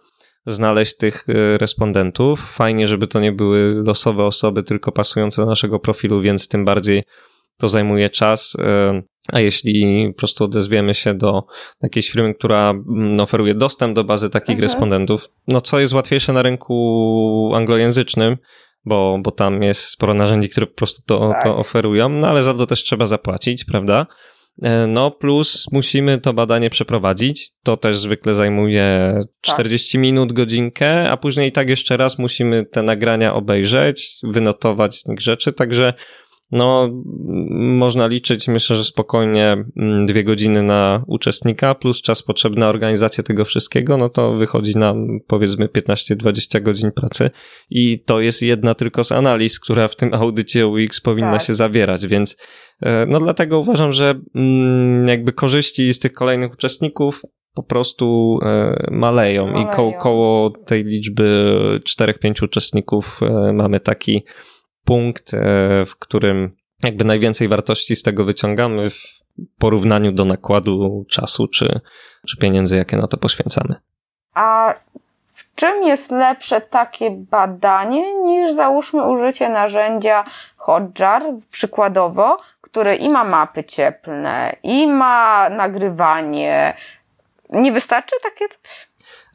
[0.48, 2.52] znaleźć tych y, respondentów.
[2.52, 7.04] Fajnie, żeby to nie były losowe osoby, tylko pasujące do naszego profilu, więc tym bardziej
[7.58, 8.56] to zajmuje czas.
[8.56, 11.44] Y, a jeśli po prostu odezwiemy się do
[11.82, 14.62] jakiejś firmy, która mm, oferuje dostęp do bazy takich mhm.
[14.62, 18.38] respondentów, no co jest łatwiejsze na rynku anglojęzycznym,
[18.86, 21.44] bo, bo tam jest sporo narzędzi, które po prostu to, tak.
[21.44, 24.06] to oferują, no ale za to też trzeba zapłacić, prawda?
[24.64, 27.52] E, no, plus musimy to badanie przeprowadzić.
[27.64, 30.02] To też zwykle zajmuje 40 tak.
[30.02, 35.22] minut, godzinkę, a później i tak jeszcze raz musimy te nagrania obejrzeć, wynotować z nich
[35.22, 35.54] rzeczy.
[35.54, 35.94] Także
[36.52, 36.90] no,
[37.60, 43.24] można liczyć, myślę, że spokojnie mm, dwie godziny na uczestnika, plus czas potrzebny na organizację
[43.24, 47.30] tego wszystkiego, no to wychodzi nam powiedzmy 15-20 godzin pracy
[47.70, 51.42] i to jest jedna tylko z analiz, która w tym audycie UX powinna tak.
[51.42, 52.38] się zawierać, więc
[52.82, 57.22] e, no dlatego uważam, że mm, jakby korzyści z tych kolejnych uczestników
[57.54, 58.40] po prostu
[58.92, 59.68] maleją, maleją.
[59.68, 61.60] i ko koło tej liczby
[62.00, 64.24] 4-5 uczestników e, mamy taki
[64.88, 65.38] punkt, e,
[65.86, 69.24] w którym jakby najwięcej wartości z tego wyciągamy w
[69.60, 71.82] porównaniu do nakładu czasu czy,
[72.28, 73.76] czy pieniędzy, jakie na to poświęcamy.
[74.34, 74.74] A
[75.34, 80.24] w czym jest lepsze takie badanie niż załóżmy użycie narzędzia
[80.58, 86.74] Hotjar przykładowo, które i ma mapy cieplne, i ma nagrywanie.
[87.50, 88.88] Nie wystarczy takie coś?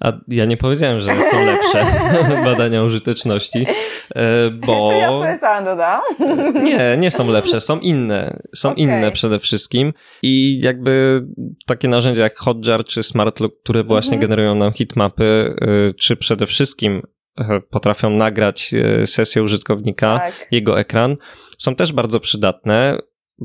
[0.02, 1.86] A ja nie powiedziałem, że są lepsze
[2.44, 3.66] badania użyteczności,
[4.14, 4.92] e, bo...
[4.92, 6.00] Ja sam dodam.
[6.64, 8.42] Nie, nie są lepsze, są inne.
[8.54, 8.82] Są okay.
[8.82, 9.92] inne przede wszystkim
[10.22, 11.24] i jakby
[11.66, 14.20] takie narzędzia jak Hotjar czy SmartLook, które właśnie mhm.
[14.20, 17.02] generują nam hitmapy, e, czy przede wszystkim
[17.38, 18.74] e, potrafią nagrać
[19.04, 20.48] sesję użytkownika, tak.
[20.50, 21.16] jego ekran,
[21.58, 22.98] są też bardzo przydatne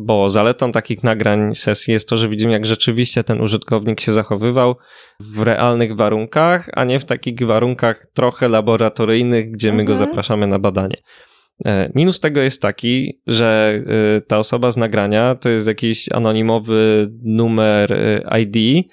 [0.05, 4.75] bo zaletą takich nagrań sesji jest to, że widzimy, jak rzeczywiście ten użytkownik się zachowywał
[5.19, 9.87] w realnych warunkach, a nie w takich warunkach trochę laboratoryjnych, gdzie my mhm.
[9.87, 10.97] go zapraszamy na badanie.
[11.65, 13.79] E, minus tego jest taki, że
[14.17, 18.87] e, ta osoba z nagrania to jest jakiś anonimowy numer e, ID,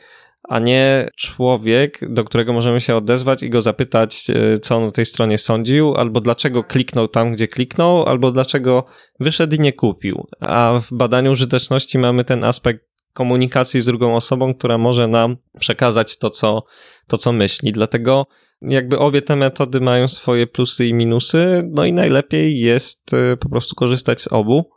[0.49, 4.91] a nie człowiek, do którego możemy się odezwać i go zapytać, e, co on o
[4.91, 8.85] tej stronie sądził, albo dlaczego kliknął tam, gdzie kliknął, albo dlaczego
[9.21, 10.27] wyszedł i nie kupił.
[10.41, 16.19] A w badaniu użyteczności mamy ten aspekt komunikacji z drugą osobą, która może nam przekazać
[16.19, 16.65] to, co,
[17.07, 17.73] to, co myśli.
[17.73, 18.27] Dlatego
[18.63, 23.49] jakby obie te metody mają swoje plusy i minusy, no i najlepiej jest e, po
[23.49, 24.71] prostu korzystać z obu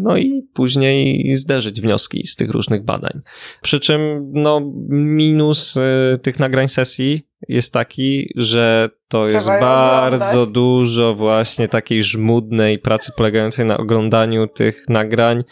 [0.00, 3.20] no i później zderzyć wnioski z tych różnych badań.
[3.62, 10.26] Przy czym, no, minus e, tych nagrań sesji jest taki, że to Trzeba jest bardzo
[10.26, 10.54] oglądać.
[10.54, 15.44] dużo właśnie takiej żmudnej pracy polegającej na oglądaniu tych nagrań.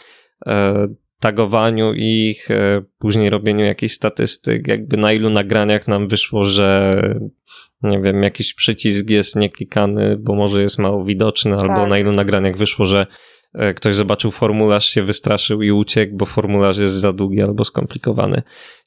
[0.47, 0.87] E,
[1.19, 7.01] tagowaniu ich, e, później robieniu jakichś statystyk, jakby na ilu nagraniach nam wyszło, że
[7.83, 11.59] nie wiem, jakiś przycisk jest nieklikany, bo może jest mało widoczny, tak.
[11.59, 13.07] albo na ilu nagraniach wyszło, że e,
[13.75, 18.41] ktoś zobaczył formularz, się wystraszył i uciekł, bo formularz jest za długi albo skomplikowany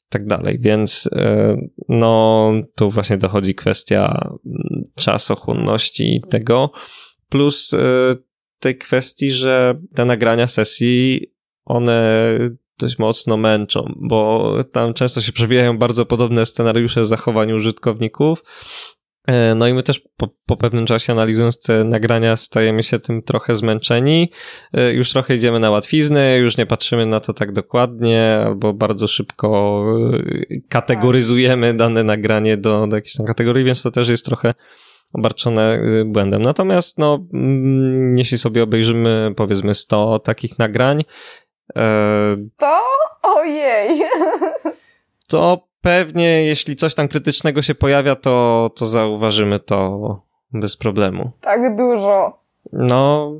[0.09, 0.57] tak dalej.
[0.59, 1.57] Więc e,
[1.89, 6.71] no, tu właśnie dochodzi kwestia mm, czasochłonności tego,
[7.29, 7.75] plus
[8.59, 11.27] tej kwestii, że te nagrania sesji
[11.65, 12.21] one
[12.79, 18.43] dość mocno męczą, bo tam często się przewijają bardzo podobne scenariusze zachowań użytkowników.
[19.27, 23.21] E, no i my też po, po, pewnym czasie analizując te nagrania stajemy się tym
[23.21, 24.31] trochę zmęczeni.
[24.73, 29.07] E, już trochę idziemy na łatwiznę, już nie patrzymy na to tak dokładnie, albo bardzo
[29.07, 34.53] szybko e, kategoryzujemy dane nagranie do, do jakiejś tam kategorii, więc to też jest trochę
[35.13, 36.41] obarczone błędem.
[36.41, 41.03] Natomiast no, mm, jeśli sobie obejrzymy powiedzmy 100 takich nagrań,
[42.57, 42.81] to?
[43.23, 44.03] Ojej.
[45.27, 50.21] To pewnie, jeśli coś tam krytycznego się pojawia, to, to zauważymy to
[50.53, 51.31] bez problemu.
[51.41, 52.39] Tak dużo.
[52.73, 53.31] No.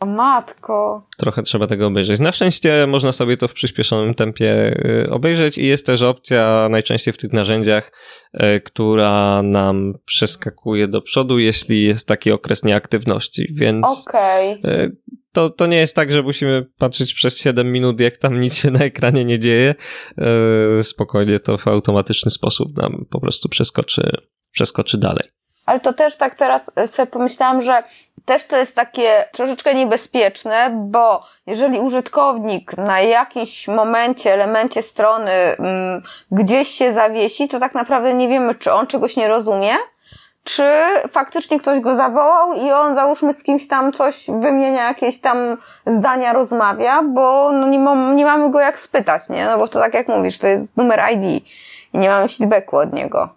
[0.00, 1.06] O matko.
[1.18, 2.20] Trochę trzeba tego obejrzeć.
[2.20, 7.14] Na szczęście można sobie to w przyspieszonym tempie y, obejrzeć i jest też opcja najczęściej
[7.14, 7.92] w tych narzędziach,
[8.34, 14.58] y, która nam przeskakuje do przodu, jeśli jest taki okres nieaktywności, więc okay
[15.36, 18.70] to, to nie jest tak, że musimy patrzeć przez 7 minut, jak tam nic się
[18.70, 19.74] na ekranie nie dzieje.
[20.78, 24.10] E, spokojnie to w automatyczny sposób nam po prostu przeskoczy,
[24.52, 25.28] przeskoczy dalej.
[25.66, 27.82] Ale to też tak teraz sobie pomyślałam, że
[28.24, 36.02] też to jest takie troszeczkę niebezpieczne, bo jeżeli użytkownik na jakimś momencie, elemencie strony mm,
[36.30, 39.72] gdzieś się zawiesi, to tak naprawdę nie wiemy, czy on czegoś nie rozumie,
[40.46, 40.62] czy
[41.08, 46.32] faktycznie ktoś go zawołał i on załóżmy z kimś tam coś wymienia, jakieś tam zdania
[46.32, 49.44] rozmawia, bo no nie, mam, nie mamy go jak spytać, nie?
[49.44, 51.44] No bo to tak jak mówisz, to jest numer ID
[51.94, 53.28] i nie mamy feedbacku od niego.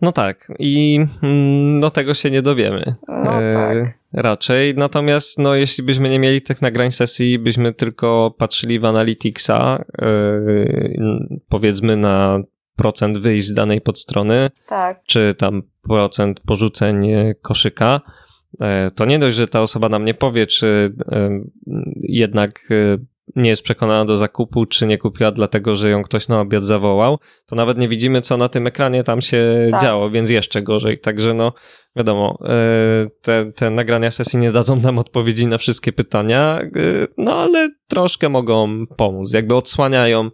[0.00, 1.00] No tak, i
[1.80, 2.94] no tego się nie dowiemy.
[3.08, 3.98] No e, tak.
[4.12, 4.74] Raczej.
[4.74, 10.06] Natomiast, no, jeśli byśmy nie mieli tych nagrań sesji, byśmy tylko patrzyli w Analyticsa, e,
[11.48, 12.40] powiedzmy na
[12.76, 15.02] procent wyjść z danej podstrony, tak.
[15.06, 17.08] czy tam procent porzuceń
[17.42, 18.00] koszyka,
[18.60, 21.30] e, to nie dość, że ta osoba nam nie powie, czy e,
[22.02, 22.98] jednak e,
[23.36, 27.18] nie jest przekonana do zakupu, czy nie kupiła dlatego, że ją ktoś na obiad zawołał,
[27.46, 29.82] to nawet nie widzimy, co na tym ekranie tam się tak.
[29.82, 30.98] działo, więc jeszcze gorzej.
[30.98, 31.52] Także no,
[31.96, 36.68] wiadomo, e, te, te nagrania sesji nie dadzą nam odpowiedzi na wszystkie pytania, e,
[37.18, 40.30] no ale troszkę mogą pomóc, jakby odsłaniają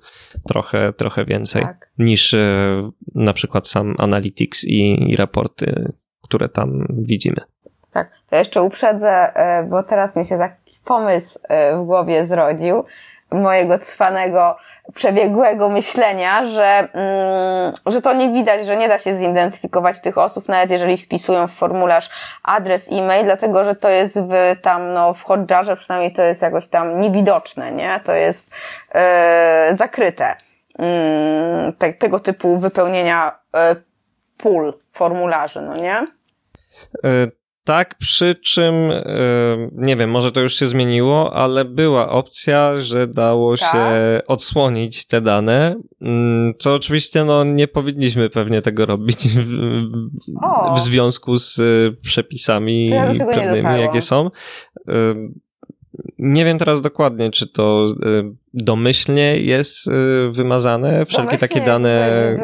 [0.49, 1.91] trochę, trochę więcej tak.
[1.99, 7.41] niż e, na przykład sam Analytics i, i raporty, które tam widzimy.
[7.93, 9.33] Tak, to jeszcze uprzedzę,
[9.71, 11.39] bo teraz mi się taki pomysł
[11.75, 12.85] w głowie zrodził
[13.33, 14.57] mojego cwanego
[14.95, 20.49] przebiegłego myślenia, że, mm, że to nie widać, że nie da się zidentyfikować tych osób,
[20.49, 22.11] nawet jeżeli wpisują w formularz
[22.43, 26.69] adres e-mail, dlatego że to jest w tam, no, w hotjarze przynajmniej to jest jakoś
[26.69, 28.01] tam niewidoczne, nie?
[28.05, 28.55] To jest
[28.95, 30.37] e, zakryte.
[30.79, 33.77] Mm, te, tego typu wypełnienia e,
[34.39, 36.07] pól formularzy, no nie?
[37.65, 38.75] Tak, przy czym
[39.73, 43.73] nie wiem, może to już się zmieniło, ale była opcja, że dało tak.
[43.73, 43.81] się
[44.27, 49.51] odsłonić te dane, mm, co oczywiście no, nie powinniśmy pewnie tego robić w,
[50.77, 51.63] w związku z e,
[52.03, 52.91] przepisami
[53.33, 54.31] prawnymi, jakie są.
[56.23, 59.91] E, nie wiem teraz dokładnie, czy to y, domyślnie jest y,
[60.31, 62.37] wymazane, wszelkie domyślnie takie dane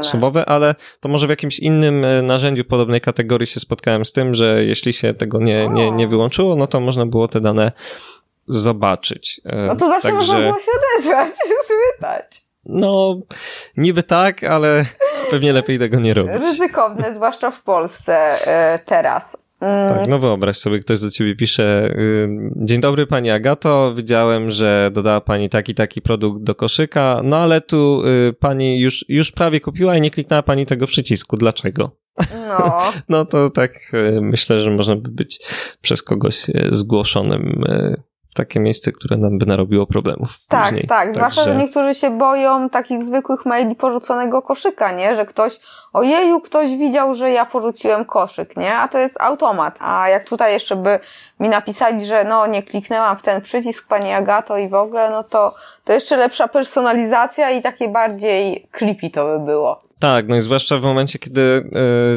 [0.00, 4.34] osobowe, ale to może w jakimś innym y, narzędziu podobnej kategorii się spotkałem z tym,
[4.34, 7.72] że jeśli się tego nie, nie, nie wyłączyło, no to można było te dane
[8.46, 9.40] zobaczyć.
[9.66, 10.18] No to zawsze Także...
[10.18, 11.32] można było się odezwać,
[11.64, 12.24] spytać.
[12.64, 13.20] No,
[13.76, 14.84] niby tak, ale
[15.30, 16.32] pewnie lepiej tego nie robić.
[16.32, 18.36] Ryzykowne, zwłaszcza w Polsce
[18.86, 19.41] teraz.
[19.62, 21.94] Tak, no wyobraź sobie, ktoś do ciebie pisze
[22.56, 27.60] Dzień dobry pani Agato, widziałem, że dodała pani taki, taki produkt do koszyka, no ale
[27.60, 31.36] tu y, pani już, już prawie kupiła i nie kliknęła pani tego przycisku.
[31.36, 31.90] Dlaczego?
[32.48, 32.80] No.
[33.08, 35.40] no to tak y, myślę, że można by być
[35.80, 37.64] przez kogoś y, zgłoszonym
[38.34, 40.38] takie miejsce, które nam by narobiło problemów.
[40.48, 40.86] Tak, później.
[40.86, 41.14] tak.
[41.14, 45.16] Zwłaszcza, że niektórzy się boją takich zwykłych maili porzuconego koszyka, nie?
[45.16, 45.60] Że ktoś,
[45.92, 48.74] ojeju, ktoś widział, że ja porzuciłem koszyk, nie?
[48.74, 49.78] A to jest automat.
[49.80, 50.98] A jak tutaj jeszcze by
[51.40, 55.24] mi napisali, że no, nie kliknęłam w ten przycisk, pani Agato i w ogóle, no
[55.24, 55.54] to,
[55.84, 59.82] to jeszcze lepsza personalizacja i takie bardziej creepy to by było.
[60.02, 61.62] Tak, no i zwłaszcza w momencie, kiedy y,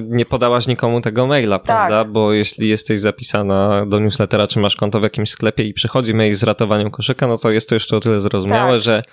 [0.08, 1.66] nie podałaś nikomu tego maila, tak.
[1.66, 2.06] prawda?
[2.06, 6.36] Bo jeśli jesteś zapisana do newslettera, czy masz konto w jakimś sklepie i przychodzi mail
[6.36, 8.82] z ratowaniem koszyka, no to jest to jeszcze o tyle zrozumiałe, tak.
[8.82, 9.04] że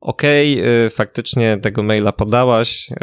[0.00, 2.94] okej, okay, faktycznie tego maila podałaś, y,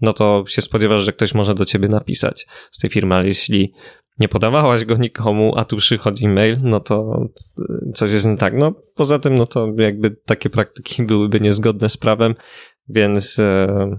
[0.00, 3.72] no to się spodziewasz, że ktoś może do ciebie napisać z tej firmy, ale jeśli
[4.18, 7.20] nie podawałaś go nikomu, a tu przychodzi mail, no to
[7.94, 8.54] coś jest nie tak.
[8.54, 12.34] No poza tym, no to jakby takie praktyki byłyby niezgodne z prawem,
[12.88, 13.98] więc e,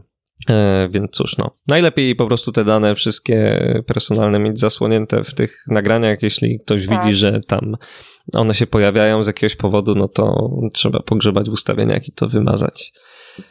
[0.90, 1.52] więc cóż, no.
[1.68, 6.98] Najlepiej po prostu te dane wszystkie personalne mieć zasłonięte w tych nagraniach, jeśli ktoś tak.
[6.98, 7.78] widzi, że tam
[8.36, 12.94] one się pojawiają z jakiegoś powodu, no to trzeba pogrzebać w ustawieniach i to wymazać.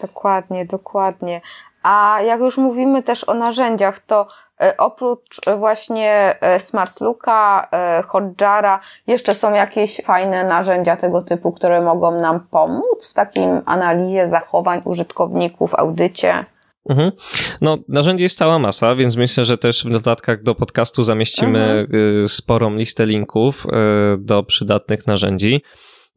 [0.01, 1.41] Dokładnie, dokładnie.
[1.83, 4.27] A jak już mówimy też o narzędziach, to
[4.61, 11.81] e, oprócz właśnie e, SmartLooka, e, Hotjara, jeszcze są jakieś fajne narzędzia tego typu, które
[11.81, 16.45] mogą nam pomóc w takim analizie zachowań użytkowników, audycie?
[16.89, 17.12] Mhm.
[17.61, 22.28] No, narzędzi jest cała masa, więc myślę, że też w dodatkach do podcastu zamieścimy mhm.
[22.28, 23.66] sporą listę linków
[24.18, 25.62] do przydatnych narzędzi.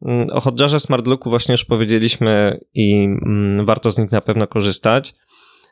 [0.06, 5.14] Mm, o Hotjarze SmartLooku właśnie już powiedzieliśmy i mm, warto z nich na pewno korzystać.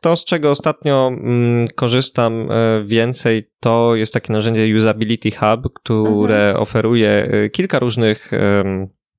[0.01, 6.49] To, z czego ostatnio mm, korzystam e, więcej, to jest takie narzędzie Usability Hub, które
[6.49, 6.62] mhm.
[6.62, 8.30] oferuje kilka różnych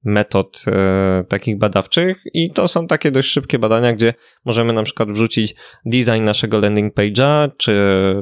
[0.03, 4.13] metod e, takich badawczych i to są takie dość szybkie badania, gdzie
[4.45, 7.73] możemy na przykład wrzucić design naszego landing page'a, czy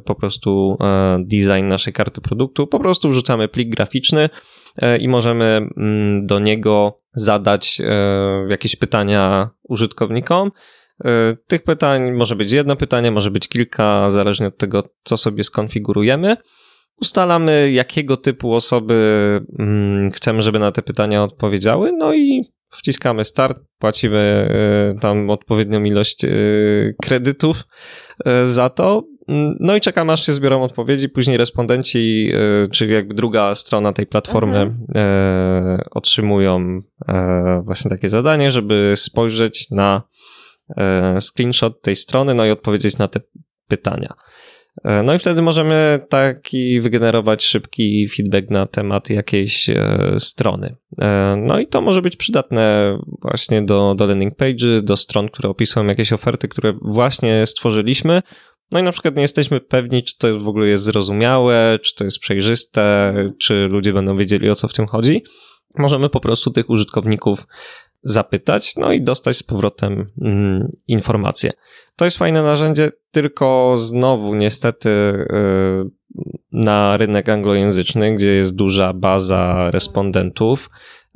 [0.06, 2.68] po prostu e, design naszej karty produktu.
[2.68, 4.30] Po prostu wrzucamy plik graficzny
[4.78, 5.46] e, i możemy
[5.78, 10.52] mm, do niego zadać e, jakieś pytania użytkownikom
[11.06, 15.44] E, tych pytań może być jedno pytanie, może być kilka, zależnie od tego, co sobie
[15.44, 16.38] skonfigurujemy.
[17.02, 23.60] Ustalamy, jakiego typu osoby mm, chcemy, żeby na te pytania odpowiedziały, no i wciskamy start,
[23.80, 26.30] płacimy e, tam odpowiednią ilość e,
[27.02, 27.64] kredytów
[28.46, 29.04] za to.
[29.60, 31.10] No i czekamy, aż się zbiorą odpowiedzi.
[31.10, 32.32] Później respondenci,
[32.72, 35.82] czyli jakby druga strona tej platformy, mhm.
[35.92, 36.82] otrzymują
[37.64, 40.02] właśnie takie zadanie, żeby spojrzeć na
[41.20, 43.20] screenshot tej strony, no i odpowiedzieć na te
[43.68, 44.14] pytania.
[44.84, 50.76] E, no i wtedy możemy taki wygenerować szybki feedback na temat jakiejś e, strony.
[51.38, 55.86] No i to może być przydatne właśnie do, do landing page, do stron, które opisują
[55.86, 58.22] jakieś oferty, które właśnie stworzyliśmy.
[58.72, 62.04] No i na przykład nie jesteśmy pewni, czy to w ogóle jest zrozumiałe, czy to
[62.04, 65.24] jest przejrzyste, czy ludzie będą wiedzieli o co w tym chodzi.
[65.78, 67.48] Możemy po prostu tych użytkowników
[68.08, 71.52] zapytać, no i dostać z powrotem mm, informacje.
[71.96, 75.90] To jest fajne narzędzie, tylko znowu niestety yy,
[76.52, 80.70] na rynek anglojęzyczny, gdzie jest duża baza respondentów.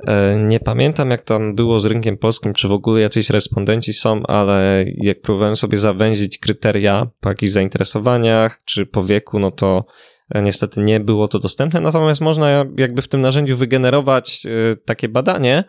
[0.06, 4.22] Yy, nie pamiętam, jak tam było z rynkiem polskim, czy w ogóle jacyś respondenci są,
[4.26, 9.84] ale jak próbowałem sobie zawęzić kryteria po jakichś zainteresowaniach, czy po wieku, no to
[10.30, 11.80] e, niestety nie było to dostępne.
[11.80, 15.64] Natomiast można jakby w tym narzędziu wygenerować yy, takie badanie,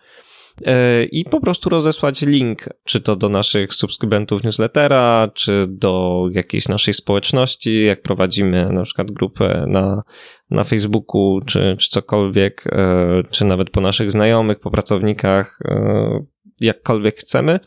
[1.11, 6.93] i po prostu rozesłać link, czy to do naszych subskrybentów newslettera, czy do jakiejś naszej
[6.93, 10.03] społeczności, jak prowadzimy na przykład grupę na,
[10.49, 16.25] na Facebooku, czy, czy cokolwiek, e, czy nawet po naszych znajomych, po pracownikach, e,
[16.61, 17.59] jakkolwiek chcemy.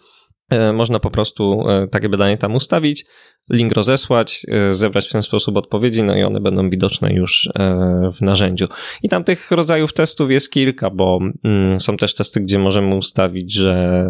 [0.75, 3.05] Można po prostu takie badanie tam ustawić,
[3.51, 8.11] link rozesłać, e, zebrać w ten sposób odpowiedzi, no i one będą widoczne już e,
[8.15, 8.67] w narzędziu.
[9.03, 13.53] I tam tych rodzajów testów jest kilka, bo mm, są też testy, gdzie możemy ustawić,
[13.53, 14.07] że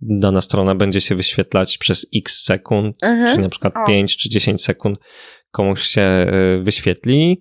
[0.00, 3.30] dana strona będzie się wyświetlać przez x sekund, mhm.
[3.30, 3.86] czyli na przykład o.
[3.86, 4.98] 5 czy 10 sekund
[5.50, 6.26] komuś się e,
[6.62, 7.40] wyświetli.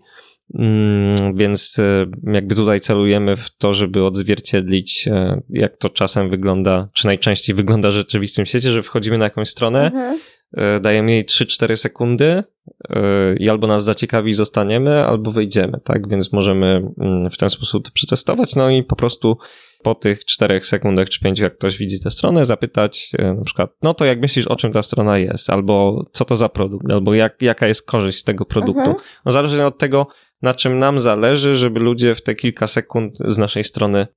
[0.54, 1.78] Mm, więc
[2.24, 5.10] jakby tutaj celujemy w to, żeby odzwierciedlić,
[5.50, 9.86] jak to czasem wygląda, czy najczęściej wygląda w rzeczywistym świecie, że wchodzimy na jakąś stronę,
[9.86, 10.20] mhm
[10.58, 12.44] E, dajemy jej 3-4 sekundy
[12.90, 16.10] e, i albo nas zaciekawi zostaniemy, albo wyjdziemy, tak?
[16.10, 19.38] Więc możemy mm, w ten sposób to przetestować, no i po prostu
[19.84, 23.72] po tych 4 sekundach czy 5, jak ktoś widzi tę stronę, zapytać e, na przykład,
[23.82, 27.14] no to jak myślisz, o czym ta strona jest, albo co to za produkt, albo
[27.14, 28.90] jak, jaka jest korzyść z tego produktu.
[28.90, 28.98] Mhm.
[29.26, 30.08] No zależy od tego,
[30.42, 34.08] na czym nam zależy, żeby ludzie w te kilka sekund z naszej strony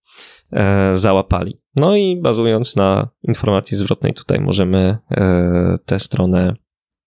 [0.53, 1.61] e, załapali.
[1.77, 6.55] No i bazując na informacji zwrotnej, tutaj możemy e, tę stronę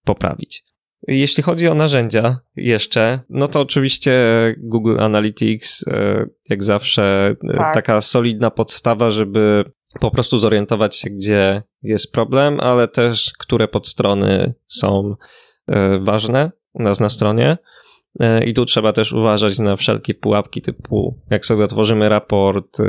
[0.03, 0.63] poprawić.
[1.07, 4.21] Jeśli chodzi o narzędzia jeszcze, no to oczywiście
[4.57, 7.73] Google Analytics, e, jak zawsze, e, tak.
[7.73, 9.63] taka solidna podstawa, żeby
[9.99, 15.15] po prostu zorientować się, gdzie jest problem, ale też które podstrony są
[15.67, 17.57] e, ważne u nas na stronie.
[18.19, 22.83] E, I tu trzeba też uważać na wszelkie pułapki typu, jak sobie otworzymy raport, e,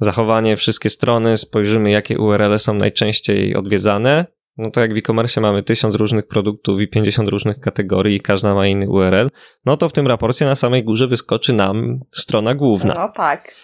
[0.00, 4.26] zachowanie wszystkie strony, spojrzymy, jakie URL są najczęściej odwiedzane,
[4.56, 8.54] no to jak w e-commerce mamy tysiąc różnych produktów i 50 różnych kategorii i każda
[8.54, 9.28] ma inny URL,
[9.64, 12.94] no to w tym raporcie na samej górze wyskoczy nam strona główna.
[12.94, 13.54] No tak.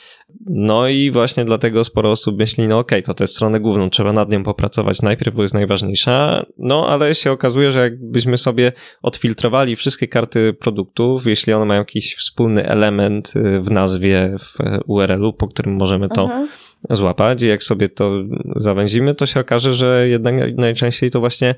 [0.46, 4.12] No i właśnie dlatego sporo osób myśli, no okej, okay, to tę stronę główną trzeba
[4.12, 8.72] nad nią popracować najpierw, bo jest najważniejsza, no ale się okazuje, że jakbyśmy sobie
[9.02, 15.32] odfiltrowali wszystkie karty produktów, jeśli one mają jakiś wspólny element y, w nazwie, w URL-u,
[15.32, 16.48] po którym możemy to mhm.
[16.90, 18.12] złapać i jak sobie to
[18.56, 21.54] zawęzimy, to się okaże, że jednak najczęściej to właśnie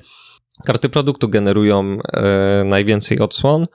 [0.65, 3.65] karty produktu generują e, najwięcej odsłon,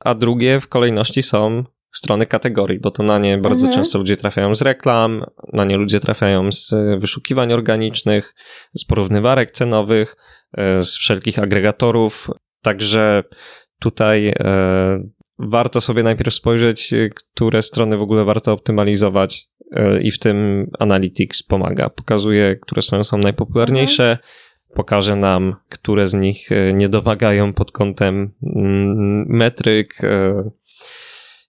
[0.00, 3.82] a drugie w kolejności są strony kategorii, bo to na nie bardzo mhm.
[3.82, 8.34] często ludzie trafiają z reklam, na nie ludzie trafiają z wyszukiwań organicznych,
[8.74, 10.16] z porównywarek cenowych,
[10.52, 12.30] e, z wszelkich agregatorów.
[12.62, 13.24] Także
[13.80, 15.02] tutaj e,
[15.38, 21.42] warto sobie najpierw spojrzeć, które strony w ogóle warto optymalizować e, i w tym Analytics
[21.42, 21.90] pomaga.
[21.90, 24.28] Pokazuje, które strony są najpopularniejsze, mhm.
[24.74, 29.94] pokaże nam, które z nich nie domagają pod kątem mm, metryk,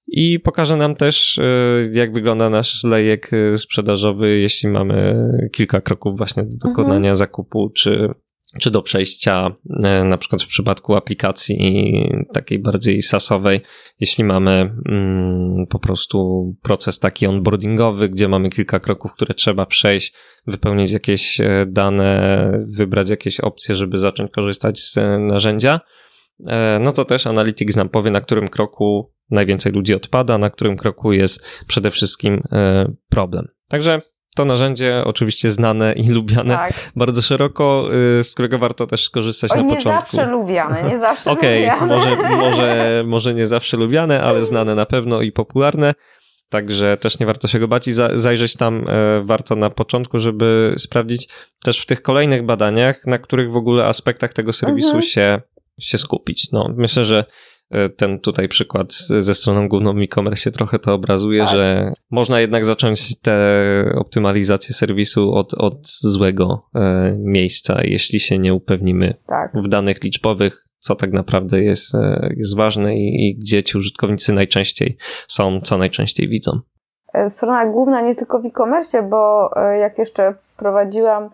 [0.07, 1.43] i pokaże nam też, e,
[1.91, 5.15] jak wygląda nasz lejek e, sprzedażowy, jeśli mamy
[5.51, 7.15] kilka kroków właśnie do dokonania mhm.
[7.15, 8.09] zakupu, czy,
[8.59, 13.61] czy do przejścia, e, na przykład w przypadku aplikacji takiej bardziej sasowej,
[13.99, 20.13] jeśli mamy mm, po prostu proces taki onboardingowy, gdzie mamy kilka kroków, które trzeba przejść,
[20.47, 21.37] wypełnić jakieś
[21.67, 25.79] dane, wybrać jakieś opcje, żeby zacząć korzystać z narzędzia,
[26.79, 31.13] no to też Analytics nam powie, na którym kroku najwięcej ludzi odpada, na którym kroku
[31.13, 33.47] jest przede wszystkim e, problem.
[33.67, 34.01] Także
[34.35, 36.73] to narzędzie oczywiście znane i lubiane tak.
[36.95, 39.89] bardzo szeroko, e, z którego warto też skorzystać na nie początku.
[39.89, 44.75] Nie zawsze lubiane, nie zawsze Okej, okay, może, może, może nie zawsze lubiane, ale znane
[44.75, 45.93] na pewno i popularne.
[46.49, 50.75] Także też nie warto się go bać i zajrzeć tam e, warto na początku, żeby
[50.77, 51.29] sprawdzić
[51.63, 55.01] też w tych kolejnych badaniach, na których w ogóle aspektach tego serwisu mhm.
[55.01, 55.41] się,
[55.79, 56.51] się skupić.
[56.51, 57.25] No, myślę, że
[57.71, 61.51] E, ten tutaj przykład ze stroną główną e-commerce trochę to obrazuje, tak.
[61.51, 63.35] że można jednak zacząć tę
[63.95, 69.51] optymalizację serwisu od, od złego e, miejsca, jeśli się nie upewnimy tak.
[69.53, 74.33] w danych liczbowych, co tak naprawdę jest, e, jest ważne i, i gdzie ci użytkownicy
[74.33, 74.97] najczęściej
[75.27, 76.59] są, co najczęściej widzą.
[77.29, 79.49] Strona główna nie tylko w e-commerce, bo
[79.81, 81.29] jak jeszcze prowadziłam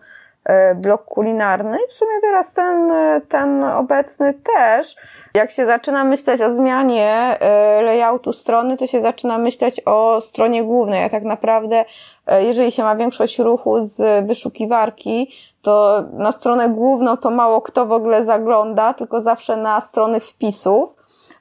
[0.74, 2.92] blog kulinarny, w sumie teraz ten,
[3.28, 4.96] ten obecny też,
[5.34, 10.64] jak się zaczyna myśleć o zmianie e, layoutu strony, to się zaczyna myśleć o stronie
[10.64, 11.84] głównej, a tak naprawdę,
[12.26, 17.86] e, jeżeli się ma większość ruchu z wyszukiwarki, to na stronę główną to mało kto
[17.86, 20.93] w ogóle zagląda, tylko zawsze na strony wpisów.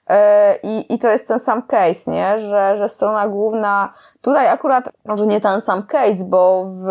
[0.10, 2.40] E, I, I to jest ten sam case, nie?
[2.40, 6.88] Że, że strona główna, tutaj akurat może nie ten sam case, bo w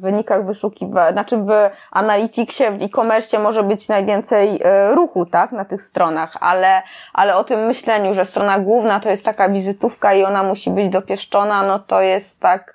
[0.00, 1.50] wynikach wyszukiwania, znaczy w
[1.90, 5.52] Analyticsie, w e-commerce może być najwięcej e, ruchu, tak?
[5.52, 6.82] Na tych stronach, ale,
[7.12, 10.88] ale o tym myśleniu, że strona główna to jest taka wizytówka i ona musi być
[10.88, 12.74] dopieszczona, no to jest tak,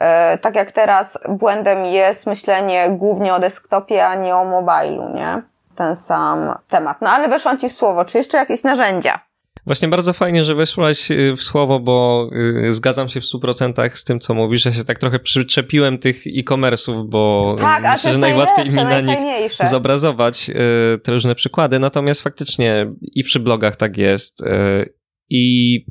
[0.00, 5.53] e, tak jak teraz błędem jest myślenie głównie o desktopie, a nie o mobilu, nie?
[5.76, 7.02] Ten sam temat.
[7.02, 8.04] No ale weszłam Ci w słowo.
[8.04, 9.20] Czy jeszcze jakieś narzędzia?
[9.66, 12.28] Właśnie bardzo fajnie, że weszłaś y, w słowo, bo
[12.66, 14.64] y, zgadzam się w 100% z tym, co mówisz.
[14.64, 19.18] Ja się tak trochę przyczepiłem tych e-commerce'ów, bo tak, myślę, że najłatwiej mi na nich
[19.70, 21.78] zobrazować y, te różne przykłady.
[21.78, 24.44] Natomiast faktycznie i przy blogach tak jest.
[25.30, 25.86] I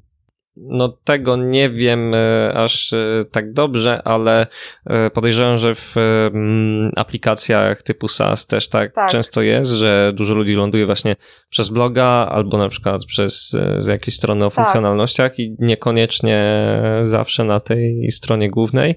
[0.58, 4.48] no tego nie wiem e, aż e, tak dobrze, ale
[4.86, 10.34] e, podejrzewam, że w mm, aplikacjach typu SaaS też tak, tak, często jest, że dużo
[10.34, 11.16] ludzi ląduje właśnie
[11.50, 13.56] przez bloga albo na przykład przez
[13.88, 14.56] jakieś strony o tak.
[14.56, 16.68] funkcjonalnościach i niekoniecznie
[17.02, 18.96] zawsze na tej stronie głównej.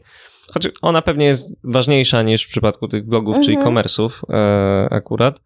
[0.55, 3.45] Choć ona pewnie jest ważniejsza niż w przypadku tych blogów mhm.
[3.45, 4.11] czy e-commerce'ów
[4.91, 5.41] akurat.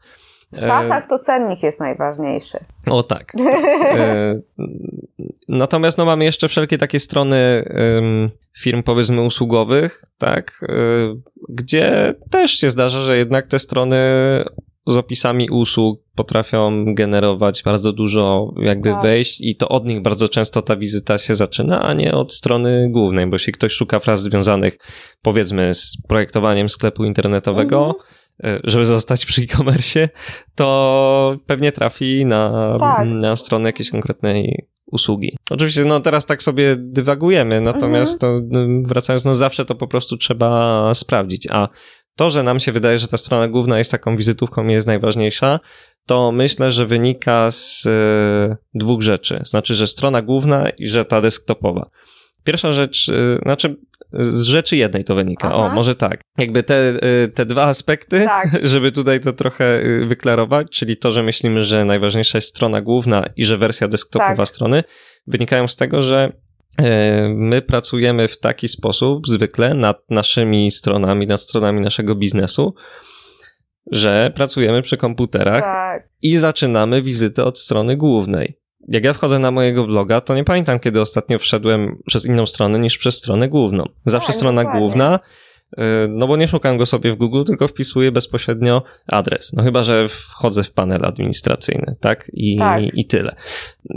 [0.53, 2.59] W SaaSach to cennik jest najważniejszy.
[2.87, 3.33] O tak.
[3.95, 4.41] E,
[5.49, 7.65] natomiast no, mamy jeszcze wszelkie takie strony
[8.59, 10.75] firm powiedzmy usługowych, tak, e,
[11.49, 13.97] gdzie też się zdarza, że jednak te strony
[14.87, 19.03] z opisami usług potrafią generować bardzo dużo jakby tak.
[19.03, 22.89] wejść i to od nich bardzo często ta wizyta się zaczyna, a nie od strony
[22.91, 24.79] głównej, bo jeśli ktoś szuka fraz związanych
[25.23, 28.30] powiedzmy z projektowaniem sklepu internetowego, mhm E,
[28.65, 30.09] żeby zostać przy e-commerce,
[30.55, 33.09] to pewnie trafi na, tak.
[33.09, 35.37] na stronę jakiejś konkretnej usługi.
[35.51, 38.51] Oczywiście, no teraz tak sobie dywagujemy, natomiast mhm.
[38.51, 41.69] to, no, wracając, no zawsze to po prostu trzeba sprawdzić, a
[42.17, 45.61] to, że nam się wydaje, że ta strona główna jest taką wizytówką i jest najważniejsza,
[46.07, 49.43] to myślę, że wynika z e, dwóch rzeczy.
[49.45, 51.91] Znaczy, że strona główna i że ta desktopowa.
[52.45, 53.77] Pierwsza rzecz, e, znaczy
[54.13, 55.49] z rzeczy jednej to wynika.
[55.49, 55.57] Aha.
[55.57, 56.21] O, może tak.
[56.39, 58.49] Jakby te, y, te dwa aspekty, tak.
[58.63, 63.25] żeby tutaj to trochę y, wyklarować, czyli to, że myślimy, że najważniejsza jest strona główna
[63.37, 64.49] i że wersja desktopowa tak.
[64.49, 64.85] strony,
[65.27, 66.33] wynikają z tego, że
[66.81, 66.85] y,
[67.29, 72.75] My pracujemy w taki sposób zwykle nad naszymi stronami, nad stronami naszego biznesu,
[73.93, 76.09] że pracujemy przy komputerach tak.
[76.23, 80.81] i zaczynamy wizytę od strony głównej jak ja wchodzę na mojego bloga, to nie pamiętam,
[80.81, 83.89] kiedy ostatnio wszedłem przez inną stronę niż przez stronę główną.
[84.05, 84.81] Zawsze tak, strona dokładnie.
[84.81, 85.21] główna,
[86.09, 89.53] no bo nie szukam go sobie w Google, tylko wpisuję bezpośrednio adres.
[89.53, 92.31] No chyba, że wchodzę w panel administracyjny, tak?
[92.35, 92.83] I, tak.
[92.95, 93.35] i tyle.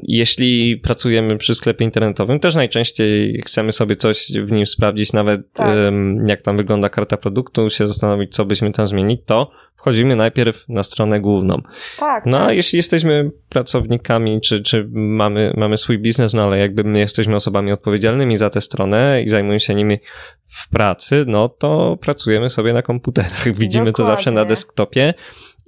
[0.03, 5.75] Jeśli pracujemy przy sklepie internetowym, też najczęściej chcemy sobie coś w nim sprawdzić, nawet tak.
[5.75, 9.51] um, jak tam wygląda karta produktu, się zastanowić, co byśmy tam zmienić, to
[9.83, 11.61] wchodzimy najpierw na stronę główną.
[11.99, 12.25] Tak.
[12.25, 12.47] No tak.
[12.47, 17.35] a jeśli jesteśmy pracownikami, czy, czy mamy, mamy swój biznes, no ale jakby my jesteśmy
[17.35, 19.99] osobami odpowiedzialnymi za tę stronę i zajmujemy się nimi
[20.47, 23.43] w pracy, no to pracujemy sobie na komputerach.
[23.59, 23.93] Widzimy Dokładnie.
[23.93, 25.13] to zawsze na desktopie.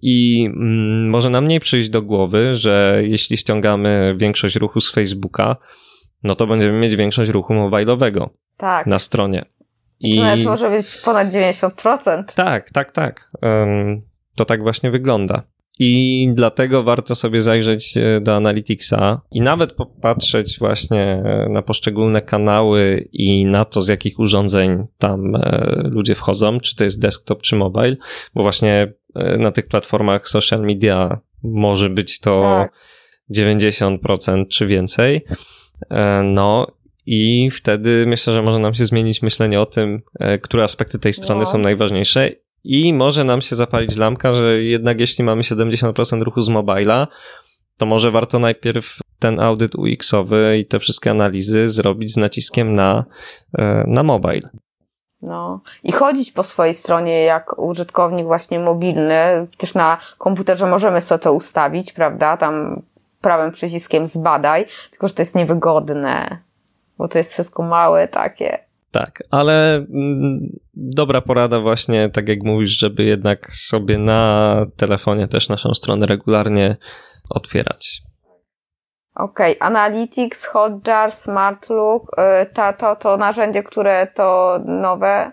[0.02, 5.56] I mm, może nam nie przyjść do głowy, że jeśli ściągamy większość ruchu z Facebooka,
[6.24, 8.88] no to będziemy mieć większość ruchu mobilowego tak.
[8.88, 9.46] na stronie.
[10.00, 10.16] I...
[10.16, 12.24] To nawet może być ponad 90%.
[12.24, 13.32] Tak, tak, tak.
[13.42, 14.02] Um,
[14.36, 15.44] to tak właśnie wygląda.
[15.80, 22.22] I dlatego warto sobie zajrzeć e, do Analyticsa i nawet popatrzeć właśnie e, na poszczególne
[22.22, 27.42] kanały i na to, z jakich urządzeń tam e, ludzie wchodzą, czy to jest desktop,
[27.42, 27.96] czy mobile,
[28.34, 28.94] bo właśnie
[29.40, 32.74] na tych platformach social media może być to tak.
[33.32, 35.26] 90% czy więcej.
[36.24, 36.68] No
[37.06, 40.02] i wtedy myślę, że może nam się zmienić myślenie o tym,
[40.42, 41.46] które aspekty tej strony no.
[41.46, 42.32] są najważniejsze
[42.66, 47.08] i może nam się zapalić lampka, że jednak jeśli mamy 70% ruchu z mobila,
[47.78, 53.06] to może warto najpierw ten audyt UX-owy i te wszystkie analizy zrobić z naciskiem na,
[53.58, 54.50] e, na mobile.
[55.22, 55.62] No.
[55.84, 61.34] I chodzić po swojej stronie jak użytkownik właśnie mobilny, też na komputerze możemy sobie to
[61.34, 62.38] ustawić, prawda?
[62.38, 62.82] Tam
[63.22, 66.46] prawym przyciskiem zbadaj, tylko że to jest niewygodne
[66.98, 68.65] bo to jest wszystko małe takie.
[68.96, 70.40] Tak, ale mm,
[70.74, 76.78] dobra porada właśnie, tak jak mówisz, żeby jednak sobie na telefonie też naszą stronę regularnie
[77.30, 78.02] otwierać.
[79.16, 79.68] Okej, okay.
[79.68, 82.12] Analytics, Hotjar, SmartLook,
[82.44, 85.32] y, ta, to, to narzędzie, które to nowe.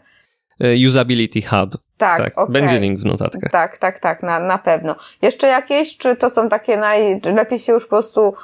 [0.65, 1.71] Y, usability Hub.
[1.99, 2.53] Tak, tak okay.
[2.53, 3.51] będzie link w notatkach.
[3.53, 4.97] Tak, tak, tak, na, na pewno.
[5.23, 8.35] Jeszcze jakieś, czy to są takie najlepiej się już po prostu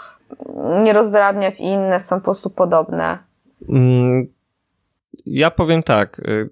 [0.82, 3.18] nie rozdrabniać i inne są po prostu podobne?
[3.68, 4.37] Mm,
[5.26, 6.18] ja powiem tak.
[6.28, 6.50] Y,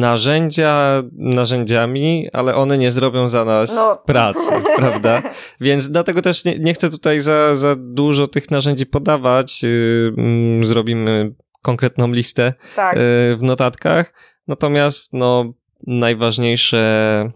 [0.00, 3.96] narzędzia narzędziami, ale one nie zrobią za nas no.
[4.06, 5.22] pracy, prawda?
[5.60, 9.64] Więc dlatego też nie, nie chcę tutaj za, za dużo tych narzędzi podawać.
[9.64, 12.96] Y, mm, zrobimy konkretną listę tak.
[12.96, 12.98] Y,
[13.36, 14.14] w notatkach.
[14.48, 15.52] Natomiast no,
[15.86, 17.30] najważniejsze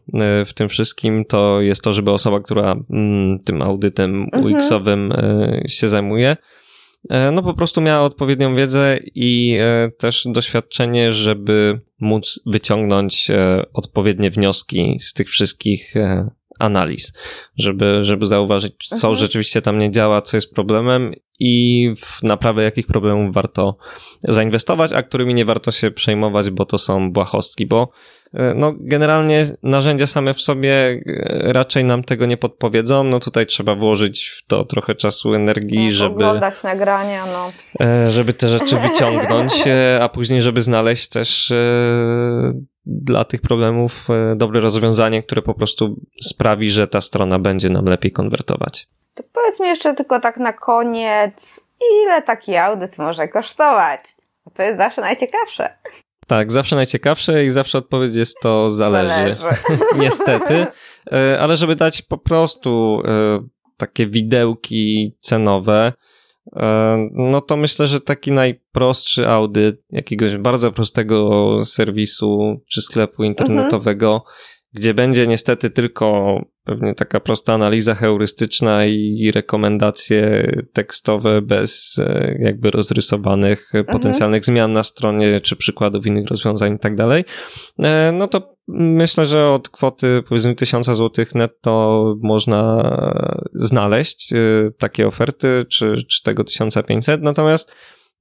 [0.46, 4.44] w tym wszystkim to jest to, żeby osoba, która mm, tym audytem mhm.
[4.44, 6.36] UX-owym e, się zajmuje,
[7.32, 9.58] no po prostu miała odpowiednią wiedzę i
[9.98, 13.28] też doświadczenie, żeby móc wyciągnąć
[13.72, 15.94] odpowiednie wnioski z tych wszystkich
[16.58, 17.12] analiz,
[17.56, 19.14] żeby, żeby zauważyć, co mhm.
[19.14, 23.76] rzeczywiście tam nie działa, co jest problemem i w naprawę jakich problemów warto
[24.20, 28.15] zainwestować, a którymi nie warto się przejmować, bo to są błahostki, bo E,
[28.54, 33.04] no, generalnie narzędzia same w sobie e, raczej nam tego nie podpowiedzą.
[33.04, 36.14] No tutaj trzeba włożyć w to trochę czasu, energii, no, żeby.
[36.14, 37.52] Oglądać nagrania, no.
[37.86, 39.52] E, żeby te rzeczy wyciągnąć,
[40.00, 41.52] a później, żeby znaleźć też
[42.86, 48.12] dla tych problemów dobre rozwiązanie, które po prostu sprawi, że ta strona będzie nam lepiej
[48.12, 48.88] konwertować.
[49.14, 51.60] To powiedz mi jeszcze tylko tak na koniec,
[52.02, 54.00] ile taki audyt może kosztować?
[54.54, 55.78] To jest zawsze najciekawsze.
[56.26, 59.08] Tak, zawsze najciekawsze i zawsze odpowiedź jest to zależy.
[59.08, 59.58] zależy.
[60.04, 60.66] Niestety.
[61.12, 63.40] E, ale żeby dać po prostu e,
[63.76, 65.92] takie widełki cenowe,
[66.56, 74.12] e, no to myślę, że taki najprostszy audyt jakiegoś bardzo prostego serwisu czy sklepu internetowego,
[74.14, 74.32] mhm.
[74.72, 82.70] gdzie będzie niestety tylko pewnie taka prosta analiza heurystyczna i rekomendacje tekstowe bez e, jakby
[82.70, 83.84] rozrysowanych mhm.
[83.84, 87.24] potencjalnych zmian na stronie, czy przykładów innych rozwiązań i tak dalej,
[87.78, 92.92] e, no to myślę, że od kwoty powiedzmy 1000 zł netto można
[93.54, 94.36] znaleźć e,
[94.78, 97.72] takie oferty, czy, czy tego 1500, natomiast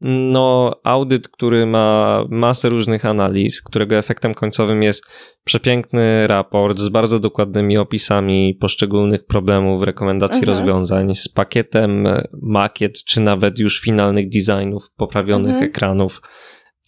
[0.02, 5.06] no, audyt, który ma masę różnych analiz, którego efektem końcowym jest
[5.44, 10.58] przepiękny raport z bardzo dokładnymi opisami poszczególnych problemów, rekomendacji mhm.
[10.58, 12.08] rozwiązań, z pakietem
[12.42, 15.70] makiet, czy nawet już finalnych designów, poprawionych mhm.
[15.70, 16.22] ekranów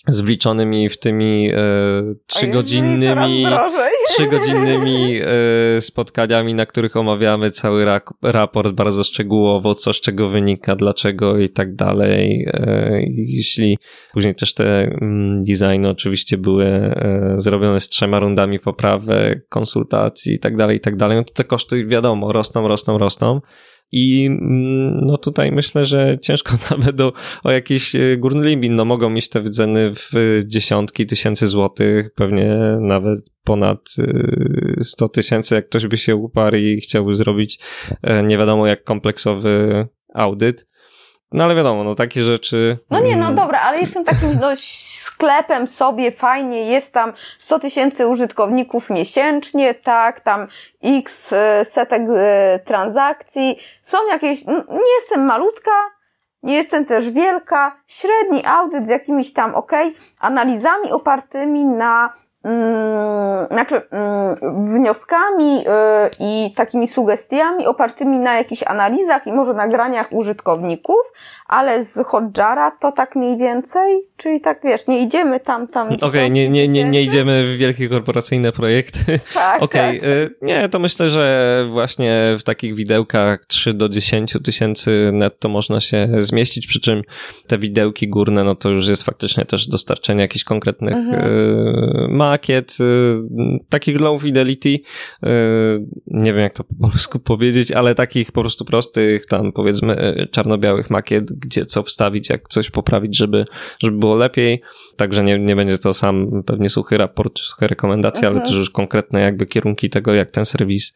[0.07, 1.57] z wliczonymi w tymi e,
[2.27, 3.45] trzygodzinnymi,
[4.09, 10.75] trzygodzinnymi e, spotkaniami, na których omawiamy cały ra raport bardzo szczegółowo, co z czego wynika,
[10.75, 12.45] dlaczego i tak dalej.
[12.53, 13.77] E, jeśli
[14.13, 16.95] później też te mm, designy oczywiście były
[17.35, 21.43] zrobione z trzema rundami poprawek, konsultacji i tak dalej, i tak dalej, no to te
[21.43, 23.41] koszty wiadomo, rosną, rosną, rosną.
[23.91, 28.71] I mm, no tutaj myślę, że ciężko nawet o, o jakiś e, górny limit.
[28.71, 30.11] No mogą mieć te wyceny w
[30.45, 33.79] dziesiątki tysięcy złotych, pewnie nawet ponad
[34.81, 37.59] 100 e, tysięcy, jak ktoś by się uparł i chciałby zrobić
[38.01, 40.67] e, nie wiadomo jak kompleksowy audyt.
[41.31, 42.77] No ale wiadomo, no takie rzeczy.
[42.91, 48.07] No nie, no dobra, ale jestem takim dość sklepem sobie, fajnie, jest tam 100 tysięcy
[48.07, 50.47] użytkowników miesięcznie, tak, tam
[50.83, 55.71] x e, setek e, transakcji, są jakieś, nie jestem malutka,
[56.43, 59.71] nie jestem też wielka, średni audyt z jakimiś tam, ok,
[60.19, 62.13] analizami opartymi na
[62.47, 65.63] Mm, znaczy mm, wnioskami y,
[66.19, 70.99] i takimi sugestiami opartymi na jakichś analizach i może nagraniach użytkowników,
[71.47, 75.87] ale z Hotjara to tak mniej więcej, czyli tak wiesz, nie idziemy tam, tam.
[75.87, 78.99] Okej, okay, nie, nie, nie, nie idziemy w wielkie korporacyjne projekty.
[79.33, 79.63] Tak.
[79.63, 80.41] Okej, okay, tak.
[80.41, 86.07] nie, to myślę, że właśnie w takich widełkach 3 do 10 tysięcy netto można się
[86.19, 87.01] zmieścić, przy czym
[87.47, 91.23] te widełki górne, no to już jest faktycznie też dostarczenie jakichś konkretnych mhm.
[91.23, 92.07] Y,
[92.37, 94.79] makiet, y, takich low fidelity, y,
[96.07, 100.89] nie wiem jak to po polsku powiedzieć, ale takich po prostu prostych, tam powiedzmy czarno-białych
[100.89, 103.45] makiet, gdzie co wstawić, jak coś poprawić, żeby,
[103.79, 104.61] żeby było lepiej.
[104.97, 108.35] Także nie, nie będzie to sam pewnie suchy raport czy suche rekomendacje, mhm.
[108.35, 110.93] ale też już konkretne jakby kierunki tego, jak ten serwis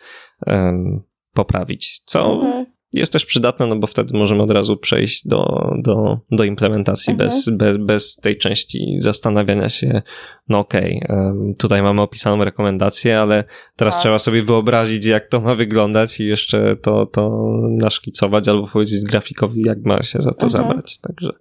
[0.47, 1.01] um,
[1.34, 1.99] poprawić.
[2.05, 6.43] Co mhm jest też przydatne, no bo wtedy możemy od razu przejść do, do, do
[6.43, 7.30] implementacji mhm.
[7.30, 10.01] bez, bez, bez tej części zastanawiania się,
[10.49, 13.43] no okej, okay, tutaj mamy opisaną rekomendację, ale
[13.76, 14.01] teraz tak.
[14.01, 19.61] trzeba sobie wyobrazić, jak to ma wyglądać i jeszcze to, to naszkicować albo powiedzieć grafikowi,
[19.65, 20.49] jak ma się za to mhm.
[20.49, 20.99] zabrać.
[20.99, 21.31] Także,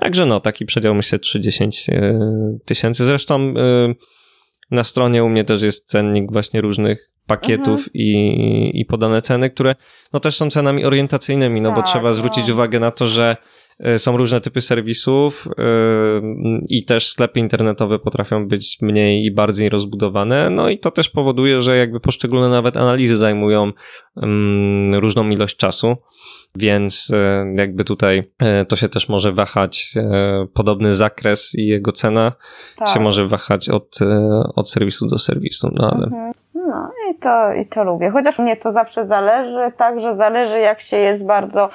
[0.00, 2.18] także no, taki przedział myślę 30 e,
[2.64, 3.04] tysięcy.
[3.04, 3.94] Zresztą e,
[4.70, 7.90] na stronie u mnie też jest cennik właśnie różnych pakietów mhm.
[7.94, 9.74] i, i podane ceny, które
[10.12, 12.54] no też są cenami orientacyjnymi, no tak, bo trzeba zwrócić no.
[12.54, 13.36] uwagę na to, że
[13.78, 19.68] e, są różne typy serwisów yy, i też sklepy internetowe potrafią być mniej i bardziej
[19.68, 23.72] rozbudowane, no i to też powoduje, że jakby poszczególne nawet analizy zajmują
[24.16, 25.96] yy, różną ilość czasu,
[26.56, 28.30] więc yy, jakby tutaj
[28.68, 29.94] to się też może wahać,
[30.54, 32.32] podobny zakres i jego cena
[32.76, 32.88] tak.
[32.88, 33.98] się może wahać od,
[34.54, 36.04] od serwisu do serwisu, no ale...
[36.04, 36.43] Mhm.
[36.74, 38.10] No i to, i to lubię.
[38.10, 41.68] Chociaż mnie to zawsze zależy, także zależy jak się jest bardzo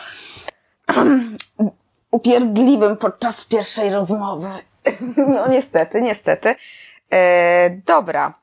[2.11, 4.47] upierdliwym podczas pierwszej rozmowy.
[5.35, 6.55] no niestety, niestety.
[7.11, 8.33] E, dobra.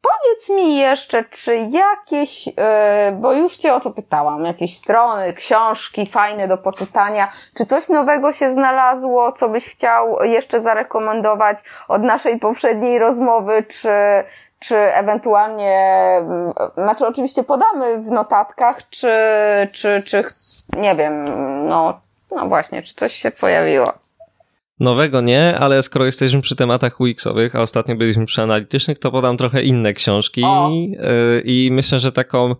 [0.00, 6.06] Powiedz mi jeszcze, czy jakieś, e, bo już Cię o to pytałam, jakieś strony, książki
[6.06, 11.58] fajne do poczytania, czy coś nowego się znalazło, co byś chciał jeszcze zarekomendować
[11.88, 13.90] od naszej poprzedniej rozmowy, czy,
[14.58, 15.76] czy ewentualnie,
[16.20, 19.12] mm, znaczy oczywiście podamy w notatkach, czy,
[19.72, 20.24] czy, czy,
[20.76, 21.24] nie wiem,
[21.68, 23.92] no, no właśnie, czy coś się pojawiło.
[24.80, 29.36] Nowego nie, ale skoro jesteśmy przy tematach UX-owych, a ostatnio byliśmy przy analitycznych, to podam
[29.36, 30.42] trochę inne książki.
[30.42, 32.54] Y, i myślę, że taką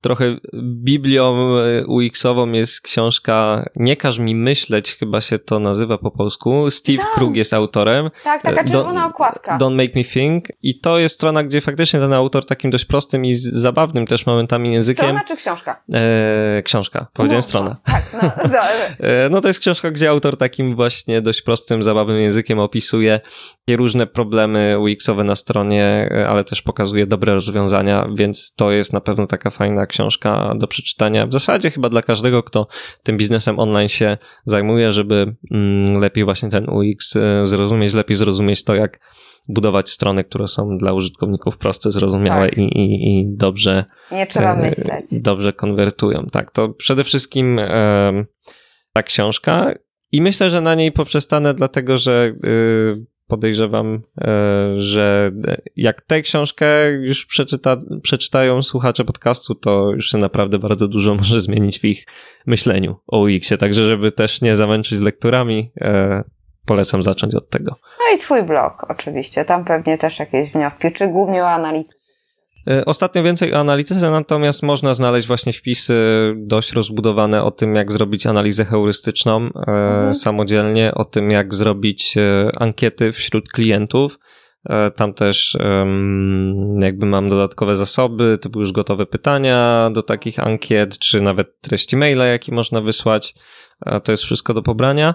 [0.00, 6.10] trochę Biblią e, UX-ową jest książka Nie każ mi myśleć, chyba się to nazywa po
[6.10, 6.70] polsku.
[6.70, 7.14] Steve tak.
[7.14, 8.10] Krug jest autorem.
[8.24, 9.58] Tak, taka e, czerwona okładka.
[9.58, 10.44] Don't Make Me Think.
[10.62, 14.72] I to jest strona, gdzie faktycznie ten autor takim dość prostym i zabawnym też momentami
[14.72, 15.04] językiem.
[15.04, 15.82] Strona czy książka?
[15.94, 17.06] E, książka.
[17.12, 17.76] Powiedziałem no, strona.
[17.84, 18.58] Tak, no, no.
[19.06, 23.20] e, no to jest książka, gdzie autor takim właśnie dość prostym, zabawnym językiem opisuje
[23.70, 29.26] różne problemy UX-owe na stronie, ale też pokazuje dobre rozwiązania, więc to jest na pewno
[29.26, 31.26] taka fajna książka do przeczytania.
[31.26, 32.66] W zasadzie chyba dla każdego, kto
[33.02, 38.64] tym biznesem online się zajmuje, żeby mm, lepiej właśnie ten UX e, zrozumieć, lepiej zrozumieć
[38.64, 39.00] to, jak
[39.48, 42.58] budować strony, które są dla użytkowników proste, zrozumiałe tak.
[42.58, 43.84] i, i, i dobrze.
[44.12, 45.06] Nie trzeba e, myśleć.
[45.12, 46.26] Dobrze konwertują.
[46.32, 48.24] Tak, to przede wszystkim e,
[48.92, 49.74] ta książka.
[50.12, 52.32] I myślę, że na niej poprzestanę, dlatego że
[53.28, 54.30] podejrzewam, e,
[54.76, 55.30] że
[55.76, 61.40] jak tę książkę już przeczyta, przeczytają słuchacze podcastu, to już się naprawdę bardzo dużo może
[61.40, 62.06] zmienić w ich
[62.46, 63.58] myśleniu o UX-ie.
[63.58, 66.24] Także, żeby też nie zamęczyć lekturami, e,
[66.66, 67.76] polecam zacząć od tego.
[67.98, 71.97] No i twój blog oczywiście, tam pewnie też jakieś wnioski, czy głównie o analityce?
[72.66, 75.96] E, ostatnio więcej o analityce, natomiast można znaleźć właśnie wpisy
[76.36, 80.14] dość rozbudowane o tym, jak zrobić analizę heurystyczną e, mhm.
[80.14, 84.18] samodzielnie, o tym, jak zrobić e, ankiety wśród klientów.
[84.96, 85.56] Tam też
[86.78, 92.26] jakby mam dodatkowe zasoby, typu już gotowe pytania do takich ankiet, czy nawet treści maila,
[92.26, 93.34] jaki można wysłać.
[94.04, 95.14] To jest wszystko do pobrania.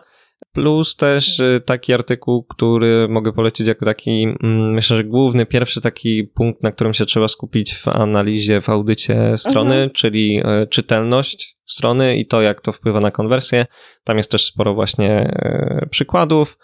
[0.52, 5.82] Plus też y, taki artykuł, który mogę polecić jako taki, mm, myślę, że główny, pierwszy
[5.82, 9.90] taki punkt, na którym się trzeba skupić w analizie, w audycie strony, mhm.
[9.90, 13.66] czyli y, czytelność strony i to, jak to wpływa na konwersję.
[14.04, 15.38] Tam jest też sporo właśnie
[15.84, 16.58] y, przykładów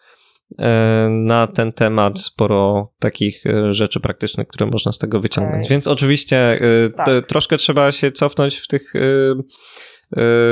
[1.09, 5.69] na ten temat, sporo takich rzeczy praktycznych, które można z tego wyciągnąć.
[5.69, 6.59] Więc oczywiście
[6.97, 7.27] tak.
[7.27, 8.99] troszkę trzeba się cofnąć w tych E,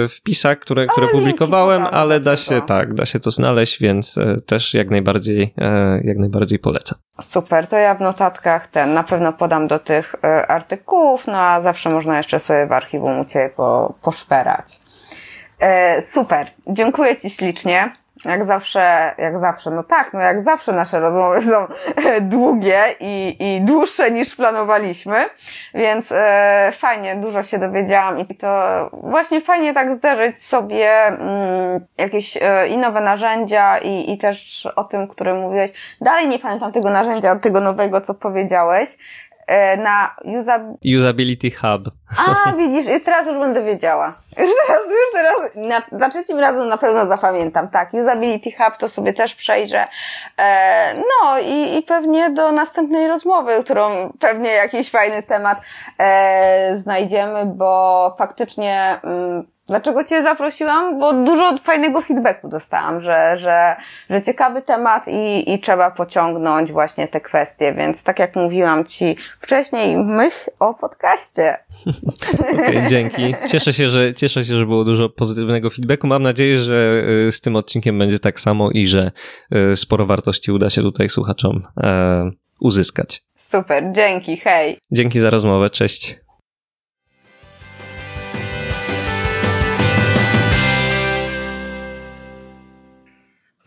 [0.09, 4.73] wpisach, które, które publikowałem, ale da się, tak, da się to znaleźć, więc e, też
[4.73, 6.99] jak najbardziej, e, jak najbardziej polecam.
[7.21, 10.15] Super, to ja w notatkach ten na pewno podam do tych
[10.47, 14.79] artykułów, no a zawsze można jeszcze sobie w archiwum u Ciebie po, poszperać.
[16.05, 17.91] Super, dziękuję Ci ślicznie.
[18.25, 21.67] Jak zawsze, jak zawsze, no tak, no jak zawsze nasze rozmowy są
[22.21, 25.25] długie i, i dłuższe niż planowaliśmy,
[25.73, 28.47] więc e, fajnie, dużo się dowiedziałam i to
[28.93, 34.83] właśnie fajnie tak zderzyć sobie mm, jakieś e, i nowe narzędzia i, i też o
[34.83, 35.97] tym, które mówiłeś.
[36.01, 38.97] Dalej nie pamiętam tego narzędzia, tego nowego, co powiedziałeś,
[39.47, 40.15] E, na
[40.99, 41.91] Usability Hub.
[42.17, 44.07] A, widzisz, teraz już będę wiedziała.
[44.07, 47.67] Już teraz, już teraz, na, za trzecim razem na pewno zapamiętam.
[47.67, 49.87] Tak, Usability Hub to sobie też przejrzę.
[50.37, 55.61] E, no i, i pewnie do następnej rozmowy, którą pewnie jakiś fajny temat
[55.99, 58.99] e, znajdziemy, bo faktycznie...
[59.03, 60.99] Mm, Dlaczego Cię zaprosiłam?
[60.99, 63.75] Bo dużo fajnego feedbacku dostałam, że, że,
[64.09, 69.15] że ciekawy temat i, i trzeba pociągnąć właśnie te kwestie, więc tak jak mówiłam Ci
[69.41, 71.57] wcześniej, myśl o podcaście.
[72.53, 73.35] okay, dzięki.
[73.47, 76.07] Cieszę się, że, cieszę się, że było dużo pozytywnego feedbacku.
[76.07, 79.11] Mam nadzieję, że y, z tym odcinkiem będzie tak samo i że
[79.71, 83.23] y, sporo wartości uda się tutaj słuchaczom e, uzyskać.
[83.35, 84.77] Super, dzięki, hej.
[84.91, 86.26] Dzięki za rozmowę, cześć.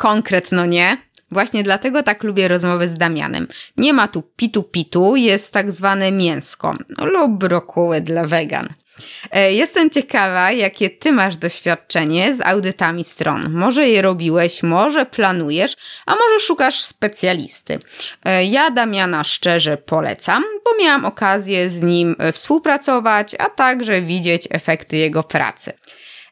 [0.01, 0.97] Konkretno nie.
[1.31, 3.49] Właśnie dlatego tak lubię rozmowy z Damianem.
[3.77, 8.69] Nie ma tu pitu-pitu, jest tak zwane mięsko lub brokuły dla wegan.
[9.31, 13.51] E, jestem ciekawa, jakie ty masz doświadczenie z audytami stron.
[13.51, 17.79] Może je robiłeś, może planujesz, a może szukasz specjalisty.
[18.25, 24.49] E, ja Damiana szczerze polecam, bo miałam okazję z nim e, współpracować, a także widzieć
[24.51, 25.73] efekty jego pracy.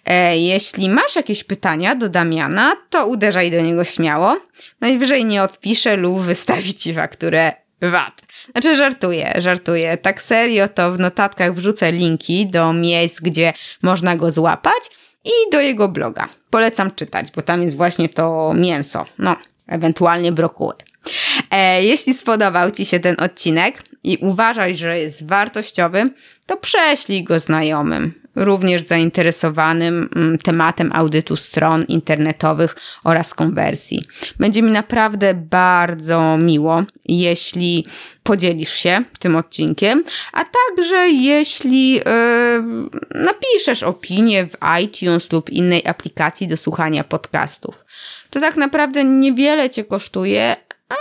[0.08, 4.36] E, jeśli masz jakieś pytania do Damiana, to uderzaj do niego śmiało.
[4.80, 7.52] Najwyżej nie odpiszę lub wystawi ci fakturę
[7.82, 8.22] VAT.
[8.52, 9.96] Znaczy żartuję, żartuję.
[9.96, 13.52] Tak serio to w notatkach wrzucę linki do miejsc, gdzie
[13.82, 14.90] można go złapać
[15.24, 16.28] i do jego bloga.
[16.50, 19.04] Polecam czytać, bo tam jest właśnie to mięso.
[19.18, 19.36] No,
[19.66, 20.74] ewentualnie brokuły.
[21.50, 26.10] E, jeśli spodobał Ci się ten odcinek i uważasz, że jest wartościowy,
[26.46, 34.04] to prześlij go znajomym, również zainteresowanym mm, tematem audytu stron internetowych oraz konwersji.
[34.38, 37.86] Będzie mi naprawdę bardzo miło, jeśli
[38.22, 42.02] podzielisz się tym odcinkiem, a także jeśli yy,
[43.14, 47.84] napiszesz opinię w iTunes lub innej aplikacji do słuchania podcastów.
[48.30, 50.56] To tak naprawdę niewiele Cię kosztuje,
[50.88, 50.94] a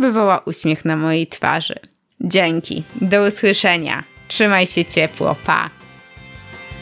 [0.00, 1.74] wywoła uśmiech na mojej twarzy.
[2.20, 4.04] Dzięki, do usłyszenia.
[4.28, 5.81] Trzymaj się ciepło, pa.